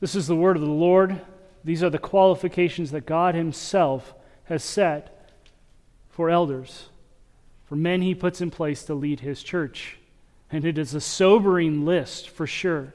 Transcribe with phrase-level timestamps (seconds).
[0.00, 1.20] This is the word of the Lord.
[1.62, 5.34] These are the qualifications that God Himself has set
[6.08, 6.88] for elders,
[7.66, 9.98] for men He puts in place to lead His church.
[10.50, 12.94] And it is a sobering list for sure.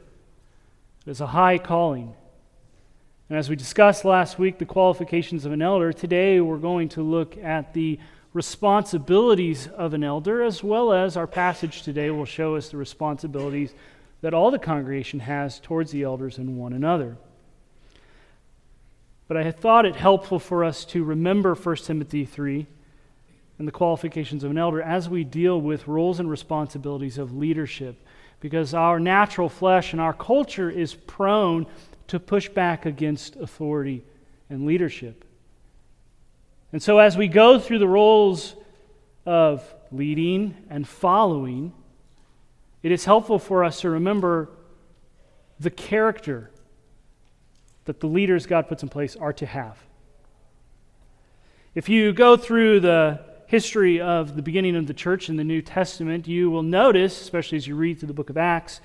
[1.06, 2.16] It is a high calling.
[3.30, 7.04] And as we discussed last week, the qualifications of an elder, today we're going to
[7.04, 8.00] look at the
[8.34, 13.74] responsibilities of an elder, as well as our passage today will show us the responsibilities
[14.26, 17.16] that all the congregation has towards the elders and one another.
[19.28, 22.66] But I had thought it helpful for us to remember 1 Timothy 3
[23.60, 28.04] and the qualifications of an elder as we deal with roles and responsibilities of leadership.
[28.40, 31.68] Because our natural flesh and our culture is prone
[32.08, 34.04] to push back against authority
[34.50, 35.24] and leadership.
[36.74, 38.56] And so, as we go through the roles
[39.24, 41.74] of leading and following,
[42.86, 44.48] it is helpful for us to remember
[45.60, 46.52] the character
[47.86, 49.84] that the leaders God puts in place are to have.
[51.74, 55.64] If you go through the history of the beginning of the church in the New
[55.64, 58.82] Testament, you will notice, especially as you read through the book of Acts,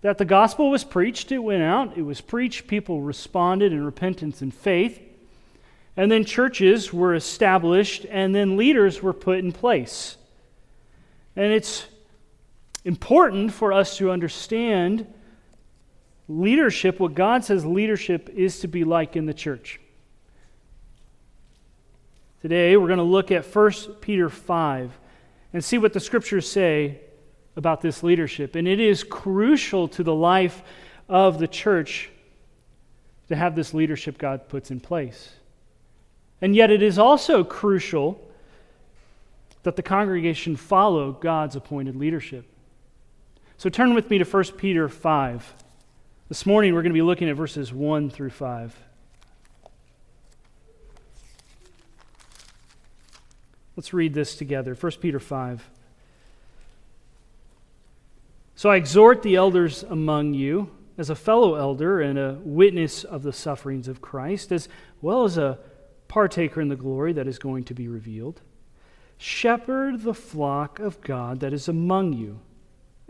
[0.00, 1.30] that the gospel was preached.
[1.30, 4.98] It went out, it was preached, people responded in repentance and faith.
[5.94, 10.16] And then churches were established, and then leaders were put in place.
[11.36, 11.84] And it's
[12.84, 15.06] important for us to understand
[16.28, 19.80] leadership, what God says leadership is to be like in the church.
[22.40, 24.98] Today, we're going to look at 1 Peter 5
[25.52, 26.98] and see what the scriptures say
[27.54, 28.56] about this leadership.
[28.56, 30.62] And it is crucial to the life
[31.08, 32.10] of the church
[33.28, 35.30] to have this leadership God puts in place.
[36.40, 38.20] And yet, it is also crucial
[39.62, 42.44] that the congregation follow God's appointed leadership.
[43.62, 45.54] So turn with me to 1 Peter 5.
[46.28, 48.76] This morning we're going to be looking at verses 1 through 5.
[53.76, 54.74] Let's read this together.
[54.74, 55.62] 1 Peter 5.
[58.56, 60.68] So I exhort the elders among you,
[60.98, 64.68] as a fellow elder and a witness of the sufferings of Christ, as
[65.00, 65.60] well as a
[66.08, 68.40] partaker in the glory that is going to be revealed.
[69.18, 72.40] Shepherd the flock of God that is among you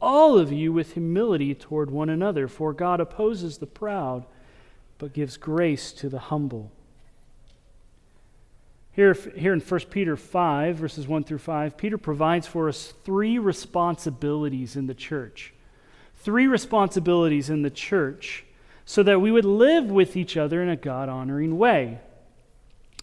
[0.00, 4.24] all of you with humility toward one another, for God opposes the proud,
[4.98, 6.70] but gives grace to the humble.
[8.92, 13.38] Here, here in 1 Peter 5, verses 1 through 5, Peter provides for us three
[13.38, 15.54] responsibilities in the church.
[16.16, 18.44] Three responsibilities in the church
[18.84, 22.00] so that we would live with each other in a God honoring way.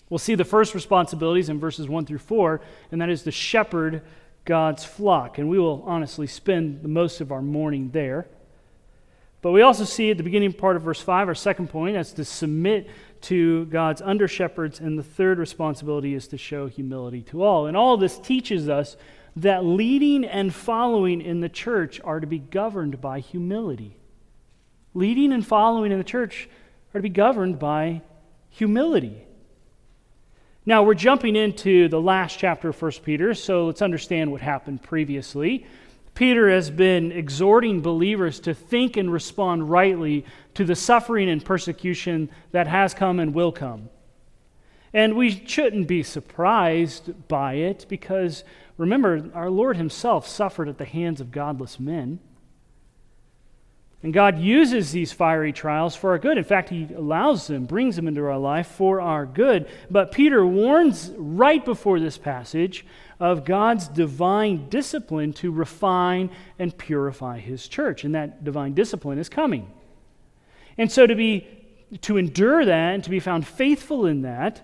[0.09, 2.61] We'll see the first responsibilities in verses 1 through 4,
[2.91, 4.01] and that is to shepherd
[4.47, 5.37] God's flock.
[5.37, 8.27] And we will honestly spend the most of our morning there.
[9.43, 12.13] But we also see at the beginning part of verse 5, our second point, that's
[12.13, 12.89] to submit
[13.21, 14.79] to God's under shepherds.
[14.79, 17.67] And the third responsibility is to show humility to all.
[17.67, 18.97] And all this teaches us
[19.35, 23.97] that leading and following in the church are to be governed by humility.
[24.95, 26.49] Leading and following in the church
[26.93, 28.01] are to be governed by
[28.49, 29.26] humility.
[30.67, 34.83] Now, we're jumping into the last chapter of 1 Peter, so let's understand what happened
[34.83, 35.65] previously.
[36.13, 40.25] Peter has been exhorting believers to think and respond rightly
[40.55, 43.87] to the suffering and persecution that has come and will come.
[44.93, 48.43] And we shouldn't be surprised by it because
[48.75, 52.19] remember, our Lord Himself suffered at the hands of godless men.
[54.03, 56.37] And God uses these fiery trials for our good.
[56.37, 59.67] In fact, He allows them, brings them into our life for our good.
[59.89, 62.85] But Peter warns right before this passage
[63.19, 66.29] of God's divine discipline to refine
[66.59, 68.03] and purify His church.
[68.03, 69.71] And that divine discipline is coming.
[70.77, 71.47] And so to be
[72.01, 74.61] to endure that and to be found faithful in that,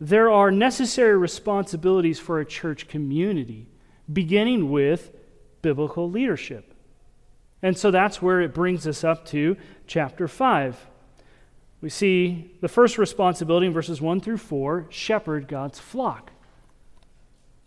[0.00, 3.66] there are necessary responsibilities for a church community,
[4.12, 5.10] beginning with
[5.62, 6.74] biblical leadership.
[7.62, 9.56] And so that's where it brings us up to
[9.86, 10.86] chapter 5.
[11.80, 16.32] We see the first responsibility in verses 1 through 4 shepherd God's flock.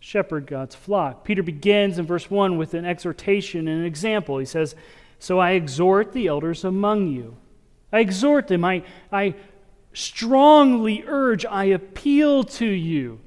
[0.00, 1.24] Shepherd God's flock.
[1.24, 4.38] Peter begins in verse 1 with an exhortation and an example.
[4.38, 4.74] He says,
[5.18, 7.36] So I exhort the elders among you.
[7.92, 8.64] I exhort them.
[8.64, 9.34] I, I
[9.92, 13.20] strongly urge, I appeal to you.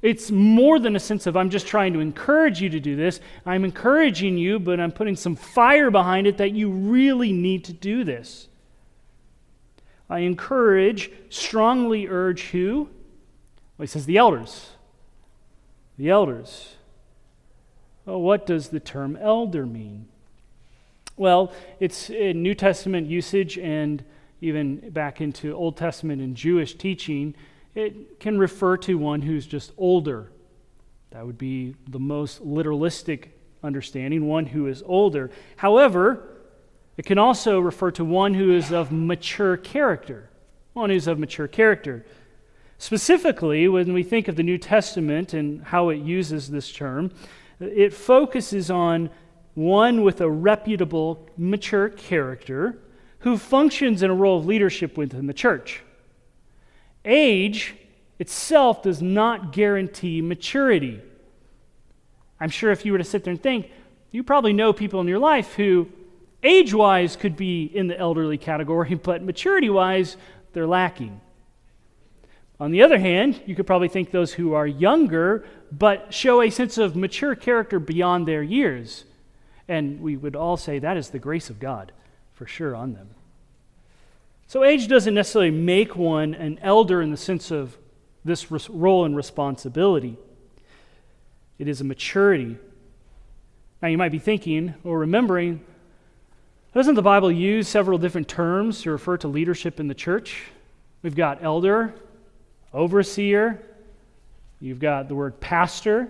[0.00, 3.20] It's more than a sense of I'm just trying to encourage you to do this.
[3.44, 7.72] I'm encouraging you, but I'm putting some fire behind it that you really need to
[7.72, 8.48] do this.
[10.08, 12.88] I encourage, strongly urge who?
[13.76, 14.70] Well, he says the elders.
[15.98, 16.76] The elders.
[18.06, 20.06] Well, what does the term elder mean?
[21.16, 24.04] Well, it's in New Testament usage and
[24.40, 27.34] even back into Old Testament and Jewish teaching,
[27.74, 30.32] it can refer to one who's just older.
[31.10, 33.28] That would be the most literalistic
[33.62, 35.30] understanding, one who is older.
[35.56, 36.36] However,
[36.96, 40.30] it can also refer to one who is of mature character.
[40.72, 42.04] One who's of mature character.
[42.78, 47.10] Specifically, when we think of the New Testament and how it uses this term,
[47.60, 49.10] it focuses on
[49.54, 52.78] one with a reputable, mature character
[53.20, 55.82] who functions in a role of leadership within the church.
[57.08, 57.74] Age
[58.18, 61.00] itself does not guarantee maturity.
[62.38, 63.70] I'm sure if you were to sit there and think,
[64.10, 65.88] you probably know people in your life who,
[66.42, 70.18] age wise, could be in the elderly category, but maturity wise,
[70.52, 71.20] they're lacking.
[72.60, 76.50] On the other hand, you could probably think those who are younger, but show a
[76.50, 79.04] sense of mature character beyond their years.
[79.66, 81.92] And we would all say that is the grace of God
[82.34, 83.10] for sure on them.
[84.48, 87.76] So, age doesn't necessarily make one an elder in the sense of
[88.24, 90.16] this role and responsibility,
[91.58, 92.56] it is a maturity.
[93.82, 95.60] Now, you might be thinking or remembering,
[96.72, 100.44] doesn't the Bible use several different terms to refer to leadership in the church?
[101.02, 101.94] We've got elder,
[102.72, 103.62] overseer,
[104.60, 106.08] you've got the word pastor.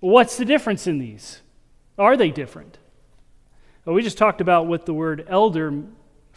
[0.00, 1.40] What's the difference in these?
[1.96, 2.76] Are they different?
[3.86, 5.82] Well, we just talked about what the word elder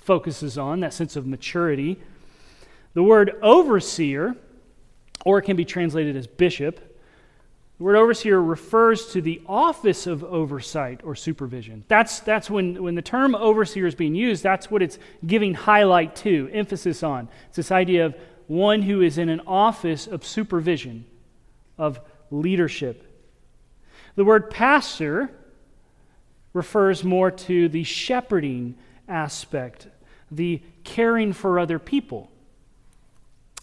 [0.05, 1.99] focuses on, that sense of maturity.
[2.93, 4.35] The word overseer,
[5.25, 6.79] or it can be translated as bishop,
[7.77, 11.83] the word overseer refers to the office of oversight or supervision.
[11.89, 16.15] That's, that's when, when the term overseer is being used, that's what it's giving highlight
[16.17, 17.27] to, emphasis on.
[17.47, 18.15] It's this idea of
[18.47, 21.05] one who is in an office of supervision,
[21.77, 21.99] of
[22.31, 23.11] leadership.
[24.15, 25.31] The word pastor
[26.53, 28.75] refers more to the shepherding
[29.09, 29.87] aspect,
[30.31, 32.29] the caring for other people.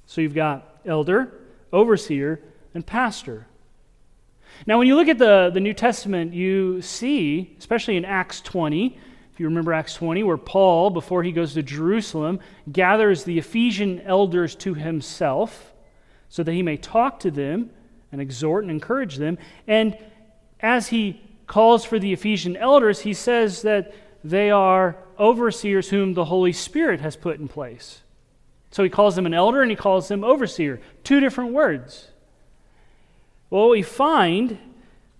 [0.06, 1.32] So you've got elder,
[1.72, 2.40] overseer,
[2.74, 3.46] and pastor.
[4.66, 8.98] Now, when you look at the, the New Testament, you see, especially in Acts 20,
[9.32, 12.40] if you remember Acts 20, where Paul, before he goes to Jerusalem,
[12.70, 15.72] gathers the Ephesian elders to himself
[16.28, 17.70] so that he may talk to them
[18.12, 19.38] and exhort and encourage them.
[19.66, 19.96] And
[20.60, 26.26] as he calls for the Ephesian elders, he says that they are overseers whom the
[26.26, 28.02] Holy Spirit has put in place.
[28.70, 30.80] So he calls them an elder and he calls them overseer.
[31.04, 32.08] Two different words.
[33.50, 34.58] Well, what we find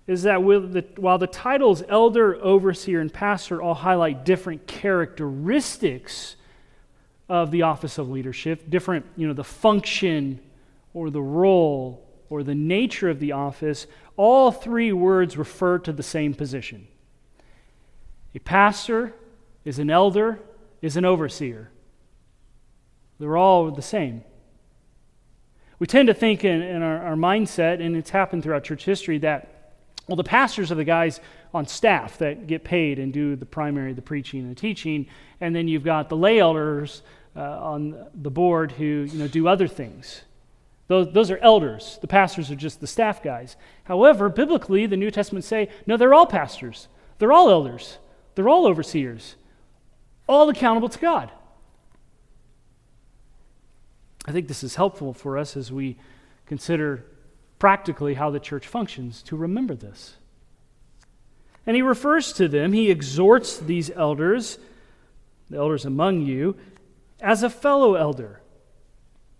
[0.07, 6.35] is that the, while the titles elder, overseer, and pastor all highlight different characteristics
[7.29, 10.39] of the office of leadership, different, you know, the function
[10.93, 16.03] or the role or the nature of the office, all three words refer to the
[16.03, 16.87] same position.
[18.35, 19.13] A pastor
[19.63, 20.39] is an elder,
[20.81, 21.69] is an overseer.
[23.19, 24.23] They're all the same.
[25.79, 29.17] We tend to think in, in our, our, mindset, and it's happened throughout church history,
[29.19, 29.75] that,
[30.07, 31.19] well, the pastors are the guys
[31.53, 35.07] on staff that get paid and do the primary, the preaching, and the teaching,
[35.41, 37.01] and then you've got the lay elders
[37.35, 40.21] uh, on the board who you know, do other things.
[40.87, 41.97] Those, those are elders.
[42.01, 43.55] The pastors are just the staff guys.
[43.85, 46.87] However, biblically, the New Testament say, no, they're all pastors.
[47.19, 47.97] They're all elders.
[48.35, 49.35] They're all overseers.
[50.27, 51.31] All accountable to God.
[54.25, 55.97] I think this is helpful for us as we
[56.45, 57.05] consider
[57.59, 60.15] practically how the church functions to remember this.
[61.65, 64.57] And he refers to them, he exhorts these elders,
[65.49, 66.57] the elders among you,
[67.21, 68.41] as a fellow elder.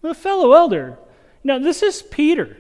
[0.04, 0.98] A fellow elder.
[1.44, 2.58] Now, this is Peter.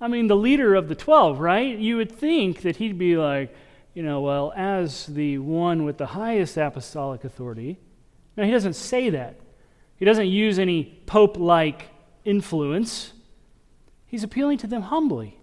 [0.00, 1.78] I mean, the leader of the 12, right?
[1.78, 3.54] You would think that he'd be like,
[3.94, 7.78] you know, well, as the one with the highest apostolic authority.
[8.36, 9.38] Now, he doesn't say that.
[9.96, 11.90] He doesn't use any pope like
[12.24, 13.12] influence.
[14.06, 15.38] He's appealing to them humbly.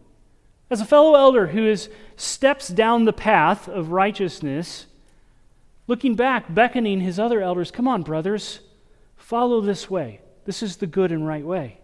[0.69, 4.85] As a fellow elder who is, steps down the path of righteousness,
[5.87, 8.59] looking back, beckoning his other elders, come on, brothers,
[9.15, 10.21] follow this way.
[10.45, 11.79] This is the good and right way.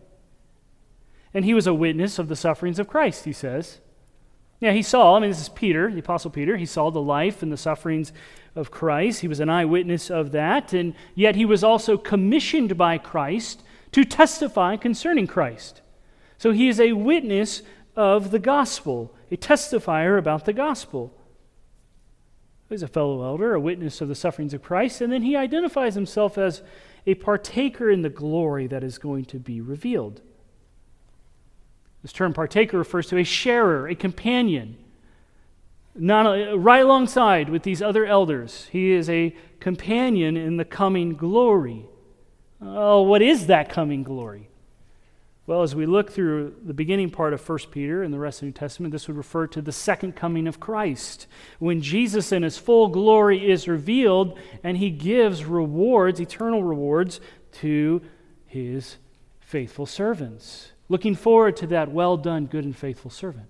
[1.34, 3.79] And he was a witness of the sufferings of Christ, he says.
[4.65, 6.57] Yeah, he saw, I mean, this is Peter, the Apostle Peter.
[6.57, 8.12] He saw the life and the sufferings
[8.55, 9.22] of Christ.
[9.22, 10.74] He was an eyewitness of that.
[10.74, 15.84] And yet he was also commissioned by Christ to testify concerning Christ.
[16.39, 17.62] So he is a witness
[17.95, 21.15] of the gospel, a testifier about the gospel.
[22.67, 25.93] He's a fellow elder, a witness of the sufferings of Christ, and then he identifies
[25.93, 26.63] himself as
[27.05, 30.24] a partaker in the glory that is going to be revealed.
[32.05, 34.77] This term partaker refers to a sharer, a companion,
[35.95, 38.69] not right alongside with these other elders.
[38.71, 41.88] He is a companion in the coming glory.
[42.62, 44.50] Oh, what is that coming glory?
[45.47, 48.41] Well, as we look through the beginning part of 1 Peter and the rest of
[48.41, 51.25] the New Testament, this would refer to the second coming of Christ.
[51.57, 57.19] When Jesus in his full glory is revealed and he gives rewards, eternal rewards,
[57.53, 58.03] to
[58.45, 58.97] his
[59.39, 60.71] faithful servants.
[60.88, 63.48] Looking forward to that well done, good and faithful servant.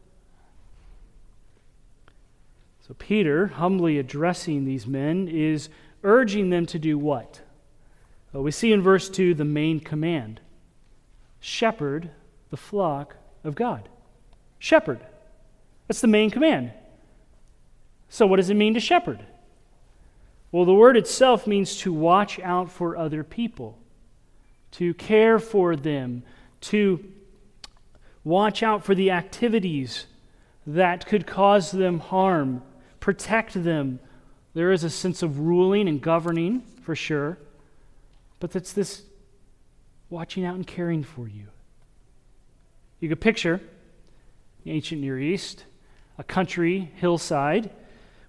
[2.87, 5.69] So, Peter, humbly addressing these men, is
[6.03, 7.41] urging them to do what?
[8.31, 10.39] Well, we see in verse 2 the main command
[11.39, 12.09] shepherd
[12.49, 13.89] the flock of God.
[14.59, 14.99] Shepherd.
[15.87, 16.71] That's the main command.
[18.09, 19.25] So, what does it mean to shepherd?
[20.51, 23.77] Well, the word itself means to watch out for other people,
[24.71, 26.23] to care for them,
[26.61, 27.03] to
[28.25, 30.07] watch out for the activities
[30.67, 32.61] that could cause them harm,
[32.99, 33.99] protect them.
[34.53, 37.37] There is a sense of ruling and governing, for sure,
[38.39, 39.03] but it's this
[40.09, 41.47] watching out and caring for you.
[42.99, 43.61] You could picture
[44.63, 45.63] the ancient Near East,
[46.17, 47.69] a country hillside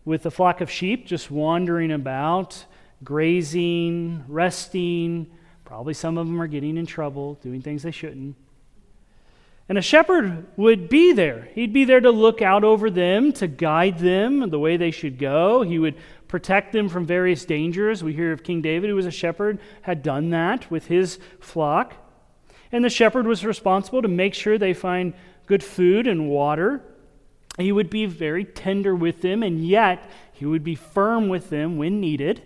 [0.05, 2.65] with a flock of sheep just wandering about,
[3.03, 5.31] grazing, resting.
[5.65, 8.37] Probably some of them are getting in trouble, doing things they shouldn't.
[9.69, 11.49] And a shepherd would be there.
[11.55, 15.19] He'd be there to look out over them, to guide them the way they should
[15.19, 15.63] go.
[15.63, 15.97] He would
[16.29, 18.05] protect them from various dangers.
[18.05, 21.95] We hear of King David, who was a shepherd, had done that with his flock.
[22.71, 25.15] And the shepherd was responsible to make sure they find
[25.47, 26.83] good food and water.
[27.59, 31.77] He would be very tender with them, and yet he would be firm with them
[31.77, 32.43] when needed.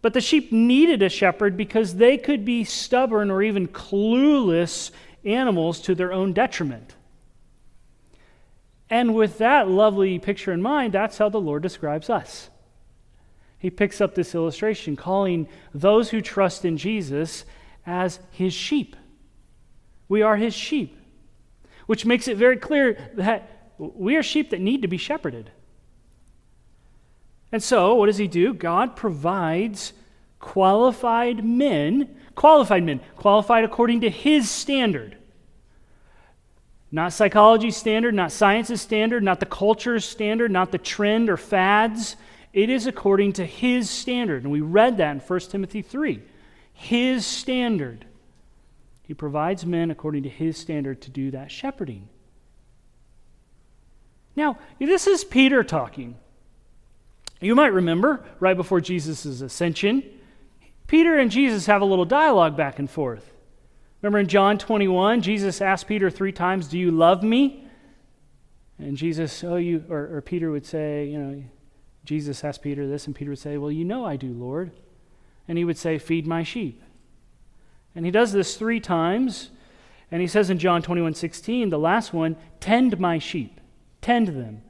[0.00, 4.92] But the sheep needed a shepherd because they could be stubborn or even clueless
[5.28, 6.94] animals to their own detriment.
[8.90, 12.48] And with that lovely picture in mind, that's how the Lord describes us.
[13.58, 17.44] He picks up this illustration, calling those who trust in Jesus
[17.84, 18.96] as his sheep.
[20.08, 20.96] We are his sheep,
[21.86, 25.50] which makes it very clear that we are sheep that need to be shepherded.
[27.52, 28.54] And so, what does he do?
[28.54, 29.92] God provides
[30.38, 35.17] qualified men, qualified men, qualified according to his standard.
[36.90, 42.16] Not psychology standard, not science's standard, not the culture's standard, not the trend or fads.
[42.52, 44.44] It is according to his standard.
[44.44, 46.22] And we read that in 1 Timothy 3.
[46.72, 48.06] His standard.
[49.02, 52.08] He provides men according to his standard to do that shepherding.
[54.34, 56.16] Now, this is Peter talking.
[57.40, 60.02] You might remember, right before Jesus' ascension,
[60.86, 63.32] Peter and Jesus have a little dialogue back and forth.
[64.02, 67.66] Remember in John 21, Jesus asked Peter three times, Do you love me?
[68.78, 71.42] And Jesus, oh, you, or, or Peter would say, you know,
[72.04, 74.70] Jesus asked Peter this, and Peter would say, Well, you know I do, Lord.
[75.48, 76.82] And he would say, Feed my sheep.
[77.94, 79.50] And he does this three times.
[80.10, 83.60] And he says in John 21 16, the last one, Tend my sheep.
[84.00, 84.62] Tend them.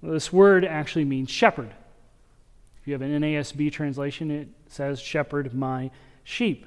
[0.00, 1.74] Well, this word actually means shepherd.
[2.80, 5.90] If you have an NASB translation, it says, Shepherd my
[6.22, 6.66] sheep.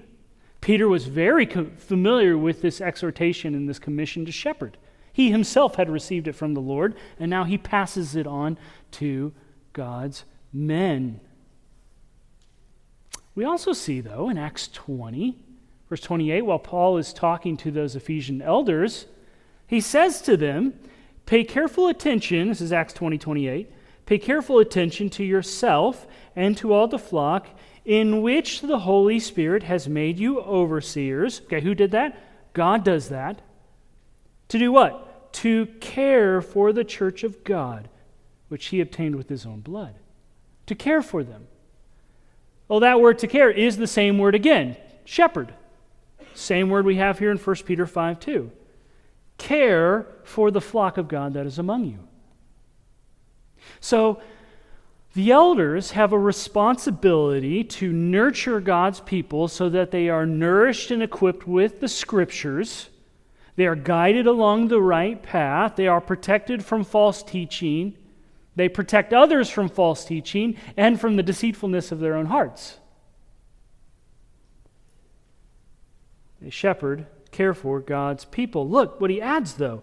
[0.67, 4.75] Peter was very familiar with this exhortation and this commission to shepherd.
[5.13, 8.57] He himself had received it from the Lord, and now he passes it on
[8.91, 9.31] to
[9.71, 11.21] God's men.
[13.33, 15.38] We also see, though, in Acts 20,
[15.89, 19.05] verse 28, while Paul is talking to those Ephesian elders,
[19.67, 20.74] he says to them,
[21.25, 23.71] Pay careful attention, this is Acts 20, 28,
[24.05, 27.47] pay careful attention to yourself and to all the flock
[27.88, 31.39] in which the Holy Spirit has made you overseers.
[31.46, 32.22] Okay, who did that?
[32.51, 33.41] God does that.
[34.50, 35.34] To do what?
[35.36, 37.88] To care for the church of God,
[38.50, 39.96] which he obtained with his own blood.
[40.65, 41.48] To care for them.
[42.67, 44.75] Well, that word to care is the same word again
[45.06, 45.53] shepherd.
[46.34, 48.51] Same word we have here in 1 Peter 5 2.
[49.38, 52.00] Care for the flock of God that is among you.
[53.79, 54.22] So,
[55.17, 61.01] the elders have a responsibility to nurture God's people so that they are nourished and
[61.01, 62.89] equipped with the scriptures.
[63.55, 65.75] They are guided along the right path.
[65.75, 67.95] They are protected from false teaching.
[68.55, 72.77] They protect others from false teaching and from the deceitfulness of their own hearts.
[76.39, 78.69] They shepherd, care for God's people.
[78.69, 79.81] Look what he adds, though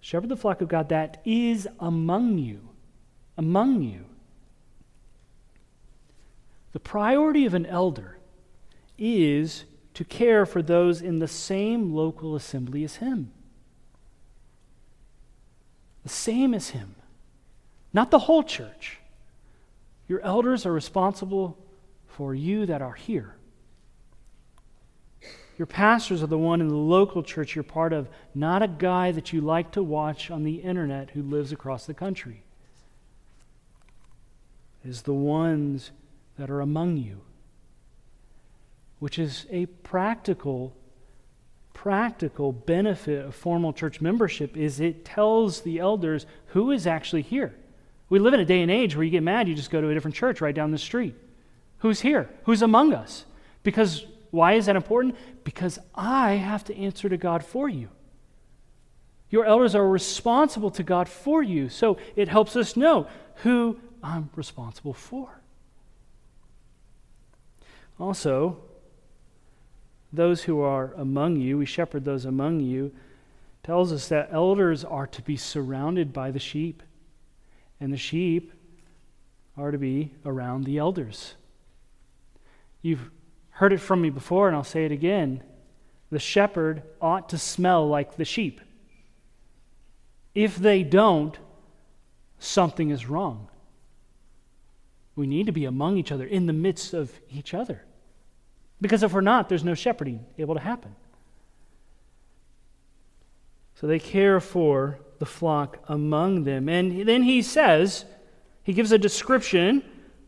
[0.00, 2.67] shepherd the flock of God that is among you
[3.38, 4.04] among you.
[6.72, 8.18] The priority of an elder
[8.98, 9.64] is
[9.94, 13.32] to care for those in the same local assembly as him.
[16.02, 16.96] The same as him,
[17.92, 18.98] not the whole church.
[20.08, 21.58] Your elders are responsible
[22.06, 23.36] for you that are here.
[25.58, 29.12] Your pastors are the one in the local church you're part of, not a guy
[29.12, 32.42] that you like to watch on the internet who lives across the country
[34.88, 35.90] is the ones
[36.38, 37.20] that are among you,
[38.98, 40.74] which is a practical
[41.74, 47.54] practical benefit of formal church membership is it tells the elders who is actually here.
[48.08, 49.88] We live in a day and age where you get mad, you just go to
[49.88, 51.14] a different church right down the street.
[51.78, 52.28] Who's here?
[52.44, 53.26] Who's among us?
[53.62, 55.14] Because why is that important?
[55.44, 57.90] Because I have to answer to God for you.
[59.30, 61.68] Your elders are responsible to God for you.
[61.68, 63.06] So it helps us know
[63.42, 65.40] who I'm responsible for.
[67.98, 68.58] Also,
[70.12, 72.92] those who are among you, we shepherd those among you,
[73.62, 76.82] tells us that elders are to be surrounded by the sheep,
[77.80, 78.52] and the sheep
[79.56, 81.34] are to be around the elders.
[82.80, 83.10] You've
[83.50, 85.42] heard it from me before, and I'll say it again.
[86.10, 88.60] The shepherd ought to smell like the sheep.
[90.34, 91.36] If they don't,
[92.38, 93.48] something is wrong.
[95.18, 97.82] We need to be among each other, in the midst of each other.
[98.80, 100.94] Because if we're not, there's no shepherding able to happen.
[103.74, 106.68] So they care for the flock among them.
[106.68, 108.04] And then he says,
[108.62, 109.82] he gives a description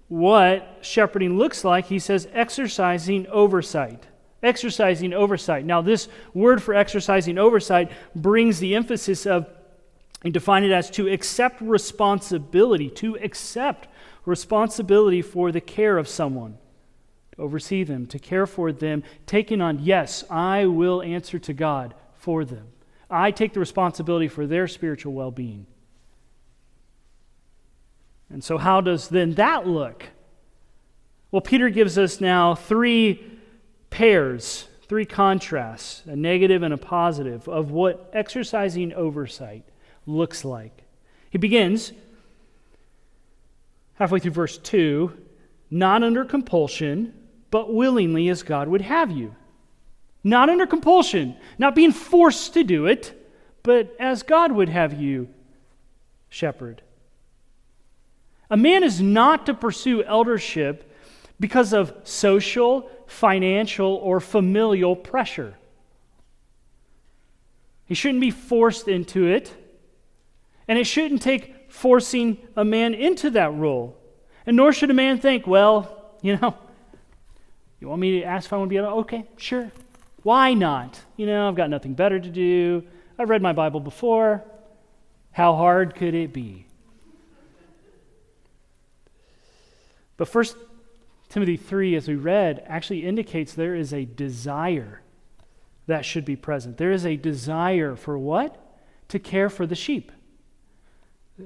[0.08, 1.86] what shepherding looks like.
[1.86, 4.08] He says, exercising oversight.
[4.42, 5.64] Exercising oversight.
[5.64, 9.46] Now, this word for exercising oversight brings the emphasis of,
[10.24, 13.86] and define it as to accept responsibility, to accept
[14.30, 16.56] responsibility for the care of someone,
[17.32, 21.94] to oversee them, to care for them, taking on, yes, I will answer to God
[22.14, 22.68] for them.
[23.10, 25.66] I take the responsibility for their spiritual well being.
[28.30, 30.04] And so, how does then that look?
[31.32, 33.24] Well, Peter gives us now three
[33.90, 39.64] pairs, three contrasts, a negative and a positive, of what exercising oversight
[40.06, 40.84] looks like.
[41.30, 41.92] He begins
[44.00, 45.16] halfway through verse 2
[45.72, 47.14] not under compulsion,
[47.52, 49.36] but willingly as God would have you.
[50.24, 53.16] Not under compulsion, not being forced to do it,
[53.62, 55.28] but as God would have you
[56.28, 56.82] shepherd.
[58.50, 60.92] A man is not to pursue eldership
[61.38, 65.54] because of social, financial, or familial pressure.
[67.86, 69.54] He shouldn't be forced into it,
[70.66, 73.96] and it shouldn't take forcing a man into that role.
[74.44, 76.56] And nor should a man think, well, you know,
[77.80, 79.70] you want me to ask if I want to be able Okay, sure.
[80.22, 81.00] Why not?
[81.16, 82.84] You know, I've got nothing better to do.
[83.18, 84.44] I've read my Bible before.
[85.32, 86.66] How hard could it be?
[90.16, 90.56] But First
[91.30, 95.00] Timothy 3, as we read, actually indicates there is a desire
[95.86, 96.76] that should be present.
[96.76, 98.56] There is a desire for what?
[99.08, 100.12] To care for the sheep.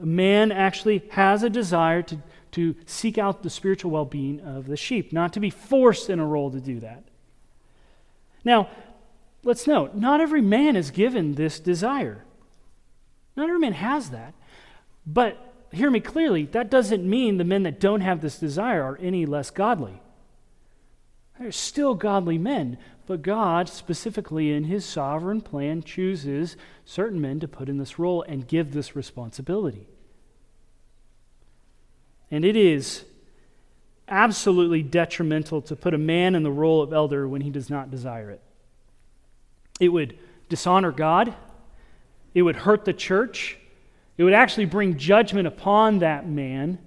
[0.00, 2.18] A man actually has a desire to,
[2.52, 6.18] to seek out the spiritual well being of the sheep, not to be forced in
[6.18, 7.04] a role to do that.
[8.44, 8.68] Now,
[9.42, 12.24] let's note not every man is given this desire.
[13.36, 14.34] Not every man has that.
[15.06, 18.98] But hear me clearly, that doesn't mean the men that don't have this desire are
[19.00, 20.00] any less godly.
[21.38, 27.48] They're still godly men, but God, specifically in his sovereign plan, chooses certain men to
[27.48, 29.86] put in this role and give this responsibility.
[32.30, 33.04] And it is
[34.08, 37.90] absolutely detrimental to put a man in the role of elder when he does not
[37.90, 38.40] desire it.
[39.80, 41.34] It would dishonor God,
[42.34, 43.58] it would hurt the church,
[44.16, 46.78] it would actually bring judgment upon that man,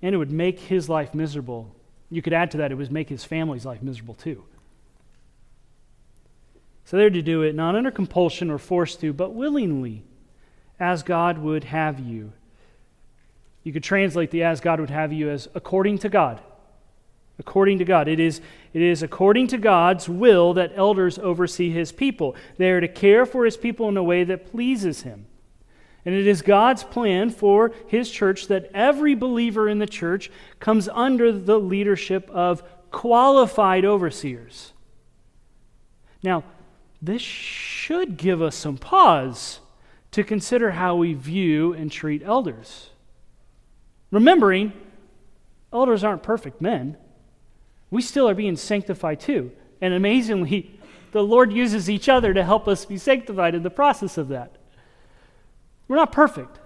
[0.00, 1.74] and it would make his life miserable.
[2.12, 4.44] You could add to that, it would make his family's life miserable too.
[6.84, 10.02] So they're to do it not under compulsion or forced to, but willingly,
[10.78, 12.34] as God would have you.
[13.64, 16.42] You could translate the as God would have you as according to God.
[17.38, 18.08] According to God.
[18.08, 18.42] It is,
[18.74, 22.36] it is according to God's will that elders oversee his people.
[22.58, 25.24] They are to care for his people in a way that pleases him.
[26.04, 30.88] And it is God's plan for his church that every believer in the church comes
[30.88, 34.72] under the leadership of qualified overseers.
[36.22, 36.44] Now,
[37.00, 39.60] this should give us some pause
[40.12, 42.90] to consider how we view and treat elders.
[44.10, 44.72] Remembering,
[45.72, 46.96] elders aren't perfect men.
[47.90, 49.52] We still are being sanctified too.
[49.80, 50.78] And amazingly,
[51.12, 54.56] the Lord uses each other to help us be sanctified in the process of that.
[55.88, 56.58] We're not perfect.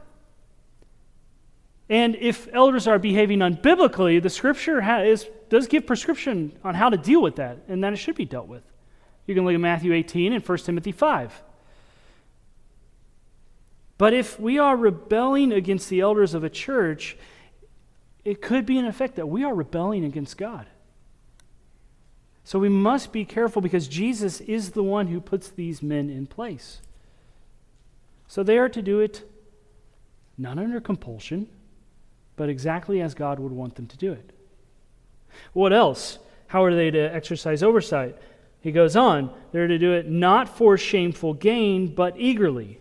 [1.88, 6.96] And if elders are behaving unbiblically, the scripture has, does give prescription on how to
[6.96, 8.62] deal with that, and that it should be dealt with.
[9.26, 11.42] You can look at Matthew 18 and 1 Timothy 5.
[13.98, 17.16] But if we are rebelling against the elders of a church,
[18.24, 20.66] it could be an effect that we are rebelling against God.
[22.44, 26.26] So we must be careful because Jesus is the one who puts these men in
[26.26, 26.81] place.
[28.29, 29.23] So they are to do it
[30.39, 31.49] not under compulsion,
[32.37, 34.33] but exactly as God would want them to do it.
[35.53, 36.19] What else?
[36.49, 38.17] How are they to exercise oversight?
[38.61, 42.81] He goes on, they're to do it not for shameful gain, but eagerly.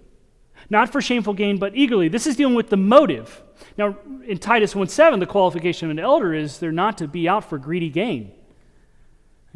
[0.69, 2.07] Not for shameful gain, but eagerly.
[2.07, 3.43] This is dealing with the motive.
[3.77, 7.29] Now, in Titus 1 7, the qualification of an elder is they're not to be
[7.29, 8.31] out for greedy gain.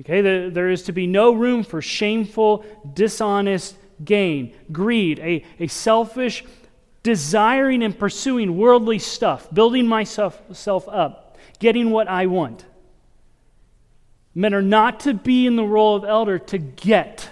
[0.02, 5.68] Okay, the, there is to be no room for shameful, dishonest gain, greed, a, a
[5.68, 6.44] selfish
[7.04, 12.66] desiring and pursuing worldly stuff, building myself self up, getting what I want.
[14.36, 17.30] Men are not to be in the role of elder to get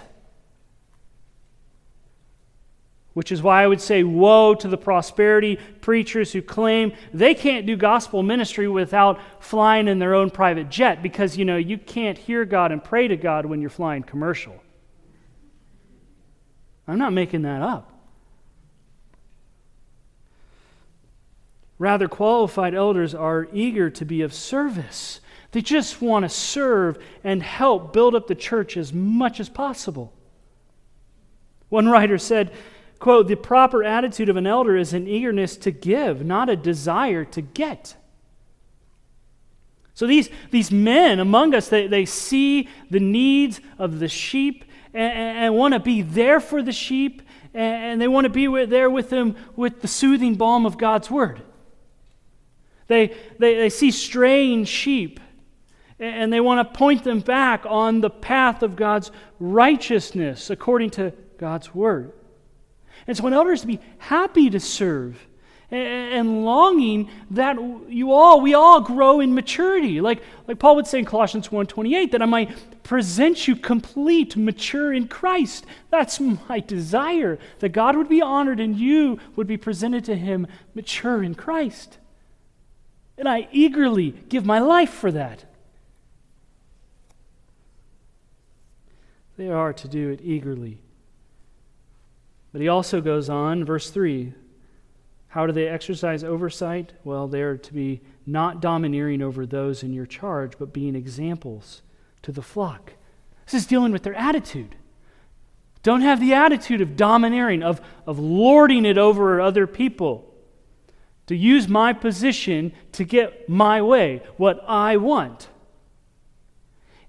[3.18, 7.66] which is why I would say, Woe to the prosperity preachers who claim they can't
[7.66, 12.16] do gospel ministry without flying in their own private jet because, you know, you can't
[12.16, 14.54] hear God and pray to God when you're flying commercial.
[16.88, 17.92] I'm not making that up.
[21.78, 25.20] Rather, qualified elders are eager to be of service.
[25.52, 30.12] They just want to serve and help build up the church as much as possible.
[31.68, 32.52] One writer said,
[32.98, 37.24] Quote, the proper attitude of an elder is an eagerness to give, not a desire
[37.26, 37.94] to get.
[39.94, 44.64] So these, these men among us, they, they see the needs of the sheep
[44.98, 47.22] and, and want to be there for the sheep,
[47.54, 50.76] and, and they want to be with, there with them with the soothing balm of
[50.76, 51.40] God's word.
[52.88, 55.20] They, they, they see straying sheep,
[56.00, 61.12] and they want to point them back on the path of God's righteousness according to
[61.38, 62.12] God's word.
[63.06, 65.27] And so, an elder is to be happy to serve
[65.70, 70.00] and longing that you all we all grow in maturity.
[70.00, 74.92] Like like paul would say in colossians 1.28 that i might present you complete mature
[74.94, 75.66] in christ.
[75.90, 80.46] That's my desire that god would be honored and you would be presented to him
[80.74, 81.98] mature in christ.
[83.18, 85.44] And i eagerly give my life for that.
[89.36, 90.80] They are to do it eagerly.
[92.50, 94.32] But he also goes on, verse 3
[95.28, 96.94] How do they exercise oversight?
[97.04, 101.82] Well, they're to be not domineering over those in your charge, but being examples
[102.22, 102.92] to the flock.
[103.44, 104.74] This is dealing with their attitude.
[105.82, 110.24] Don't have the attitude of domineering, of, of lording it over other people.
[111.26, 115.48] To use my position to get my way, what I want.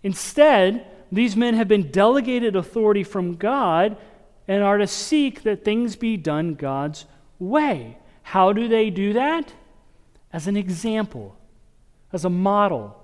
[0.03, 3.97] Instead, these men have been delegated authority from God
[4.47, 7.05] and are to seek that things be done God's
[7.37, 7.97] way.
[8.29, 9.51] How do they do that?
[10.31, 11.35] As an example,
[12.13, 12.95] as a model.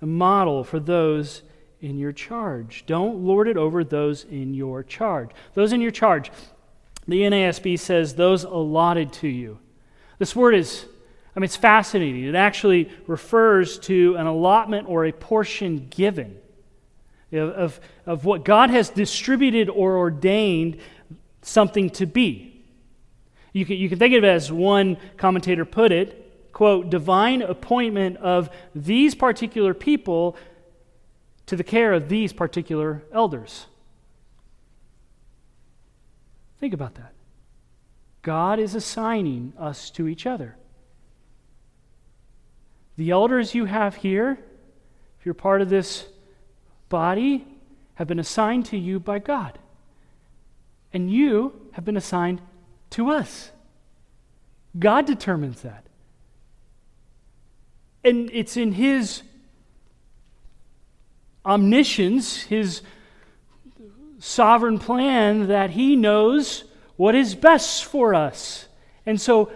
[0.00, 1.42] a model for those
[1.80, 2.84] in your charge.
[2.86, 5.30] Don't lord it over those in your charge.
[5.54, 6.30] Those in your charge.
[7.08, 9.58] The NASB says those allotted to you.
[10.18, 10.84] This word is,
[11.34, 12.22] I mean, it's fascinating.
[12.22, 16.36] It actually refers to an allotment or a portion given
[17.32, 20.78] of, of what God has distributed or ordained
[21.42, 22.52] something to be.
[23.56, 28.18] You can, you can think of it as one commentator put it quote, divine appointment
[28.18, 30.36] of these particular people
[31.46, 33.64] to the care of these particular elders.
[36.60, 37.14] Think about that.
[38.20, 40.56] God is assigning us to each other.
[42.96, 44.38] The elders you have here,
[45.18, 46.06] if you're part of this
[46.90, 47.46] body,
[47.94, 49.58] have been assigned to you by God.
[50.92, 52.42] And you have been assigned
[52.90, 53.50] to us.
[54.78, 55.86] God determines that.
[58.04, 59.22] And it's in His
[61.44, 62.82] omniscience, His
[64.18, 66.64] sovereign plan, that He knows
[66.96, 68.68] what is best for us.
[69.04, 69.50] And so,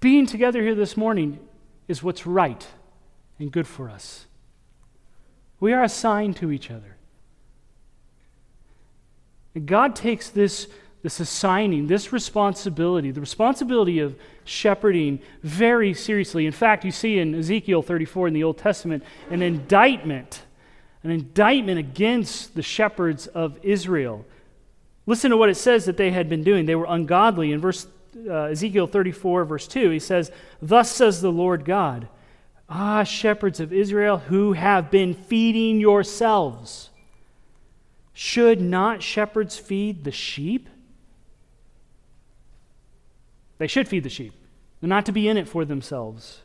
[0.00, 1.38] being together here this morning
[1.88, 2.66] is what's right
[3.38, 4.26] and good for us.
[5.60, 6.96] We are assigned to each other.
[9.54, 10.66] And God takes this
[11.04, 16.46] this assigning, this responsibility, the responsibility of shepherding very seriously.
[16.46, 20.40] In fact, you see in Ezekiel 34 in the Old Testament an indictment,
[21.02, 24.24] an indictment against the shepherds of Israel.
[25.04, 26.64] Listen to what it says that they had been doing.
[26.64, 27.52] They were ungodly.
[27.52, 27.86] In verse
[28.26, 32.08] uh, Ezekiel 34, verse 2, he says, Thus says the Lord God,
[32.66, 36.88] Ah, shepherds of Israel who have been feeding yourselves.
[38.14, 40.70] Should not shepherds feed the sheep?
[43.58, 44.32] They should feed the sheep.
[44.80, 46.42] They're not to be in it for themselves.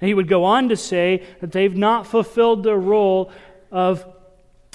[0.00, 3.30] And he would go on to say that they've not fulfilled their role
[3.70, 4.04] of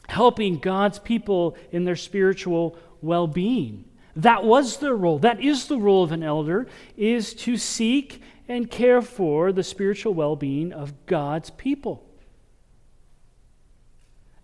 [0.07, 3.85] helping God's people in their spiritual well being.
[4.15, 5.19] That was their role.
[5.19, 10.13] That is the role of an elder, is to seek and care for the spiritual
[10.13, 12.03] well being of God's people.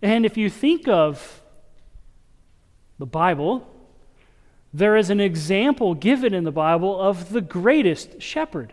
[0.02, 1.42] And if you think of
[2.98, 3.66] the Bible,
[4.74, 8.72] there is an example given in the Bible of the greatest shepherd.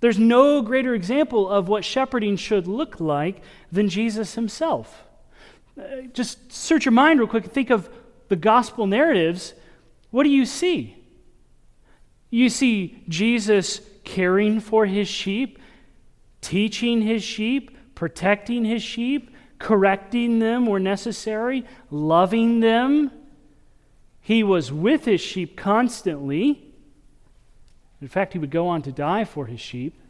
[0.00, 5.04] There's no greater example of what shepherding should look like than Jesus himself.
[5.78, 7.90] Uh, just search your mind real quick and think of
[8.28, 9.52] the gospel narratives.
[10.10, 10.96] What do you see?
[12.30, 15.58] You see Jesus caring for his sheep,
[16.40, 23.10] teaching his sheep, protecting his sheep, correcting them where necessary, loving them
[24.22, 26.72] he was with his sheep constantly.
[28.00, 30.00] In fact, he would go on to die for his sheep.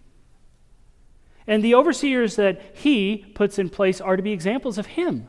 [1.47, 5.29] And the overseers that he puts in place are to be examples of him.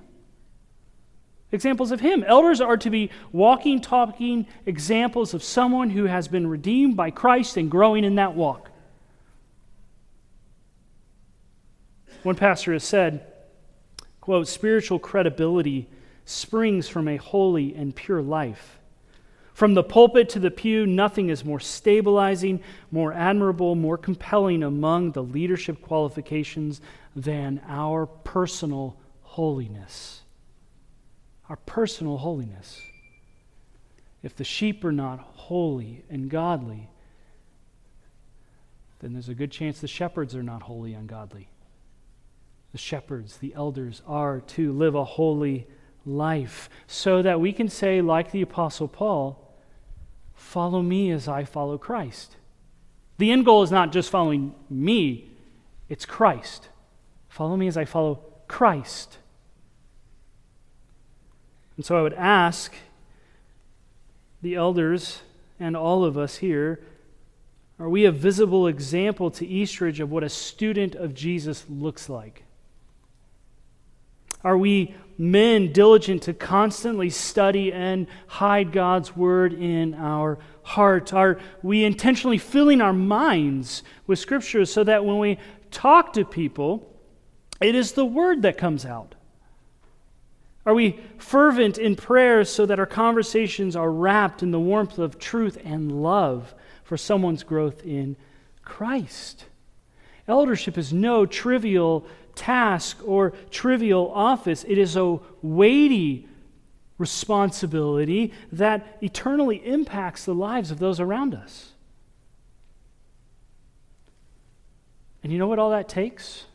[1.51, 2.23] Examples of him.
[2.25, 7.57] Elders are to be walking, talking examples of someone who has been redeemed by Christ
[7.57, 8.69] and growing in that walk.
[12.23, 13.25] One pastor has said,
[14.19, 15.87] quote, spiritual credibility
[16.25, 18.79] springs from a holy and pure life.
[19.53, 25.11] From the pulpit to the pew, nothing is more stabilizing, more admirable, more compelling among
[25.11, 26.81] the leadership qualifications
[27.15, 30.21] than our personal holiness.
[31.49, 32.81] Our personal holiness.
[34.23, 36.89] If the sheep are not holy and godly,
[38.99, 41.49] then there's a good chance the shepherds are not holy and godly.
[42.71, 45.67] The shepherds, the elders, are to live a holy
[46.05, 49.53] life so that we can say, like the Apostle Paul,
[50.33, 52.35] follow me as I follow Christ.
[53.17, 55.29] The end goal is not just following me,
[55.89, 56.69] it's Christ.
[57.29, 59.17] Follow me as I follow Christ.
[61.77, 62.73] And so I would ask
[64.41, 65.21] the elders
[65.59, 66.81] and all of us here
[67.79, 72.43] are we a visible example to Eastridge of what a student of Jesus looks like?
[74.43, 81.13] Are we men diligent to constantly study and hide God's word in our heart?
[81.13, 85.37] Are we intentionally filling our minds with Scripture so that when we
[85.71, 86.99] talk to people,
[87.61, 89.15] it is the word that comes out?
[90.65, 95.19] Are we fervent in prayer so that our conversations are wrapped in the warmth of
[95.19, 98.15] truth and love for someone's growth in
[98.63, 99.45] Christ?
[100.27, 102.05] Eldership is no trivial
[102.35, 104.63] task or trivial office.
[104.67, 106.27] It is a weighty
[106.97, 111.71] responsibility that eternally impacts the lives of those around us.
[115.21, 116.45] And you know what all that takes?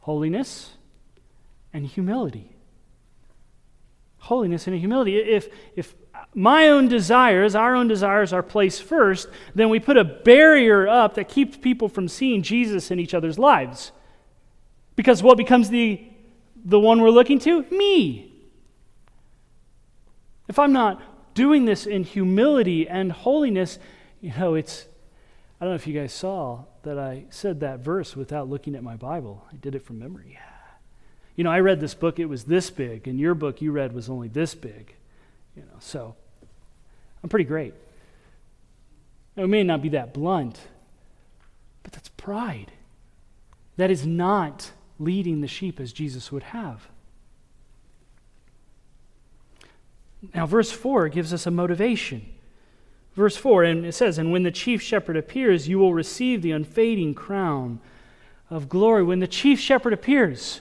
[0.00, 0.72] holiness
[1.72, 2.56] and humility.
[4.18, 5.16] Holiness and humility.
[5.18, 5.94] If, if
[6.34, 11.14] my own desires, our own desires are placed first, then we put a barrier up
[11.14, 13.92] that keeps people from seeing Jesus in each other's lives.
[14.96, 16.02] Because what becomes the,
[16.64, 17.62] the one we're looking to?
[17.70, 18.32] Me.
[20.48, 23.78] If I'm not doing this in humility and holiness,
[24.20, 24.86] you know, it's,
[25.60, 28.82] I don't know if you guys saw that I said that verse without looking at
[28.82, 29.46] my Bible.
[29.52, 30.38] I did it from memory.
[31.36, 33.92] You know, I read this book, it was this big, and your book you read
[33.94, 34.94] was only this big.
[35.56, 36.14] You know, so
[37.22, 37.74] I'm pretty great.
[39.36, 40.58] Now, it may not be that blunt,
[41.82, 42.72] but that's pride.
[43.76, 46.88] That is not leading the sheep as Jesus would have.
[50.34, 52.26] Now, verse 4 gives us a motivation.
[53.14, 56.52] Verse 4, and it says, And when the chief shepherd appears, you will receive the
[56.52, 57.80] unfading crown
[58.50, 59.02] of glory.
[59.02, 60.60] When the chief shepherd appears,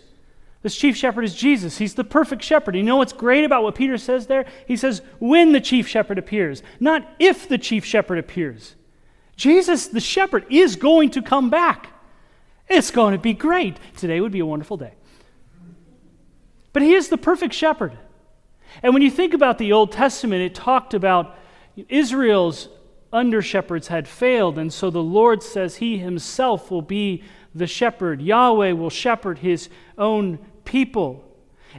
[0.62, 1.78] this chief shepherd is Jesus.
[1.78, 2.76] He's the perfect shepherd.
[2.76, 4.46] You know what's great about what Peter says there?
[4.68, 8.76] He says, when the chief shepherd appears, not if the chief shepherd appears.
[9.38, 11.94] Jesus, the shepherd, is going to come back.
[12.68, 13.78] It's going to be great.
[13.96, 14.94] Today would be a wonderful day.
[16.74, 17.98] But he is the perfect shepherd.
[18.84, 21.38] And when you think about the Old Testament, it talked about
[21.88, 22.68] Israel's
[23.12, 28.22] under shepherds had failed, and so the Lord says he himself will be the shepherd.
[28.22, 31.26] Yahweh will shepherd his own people.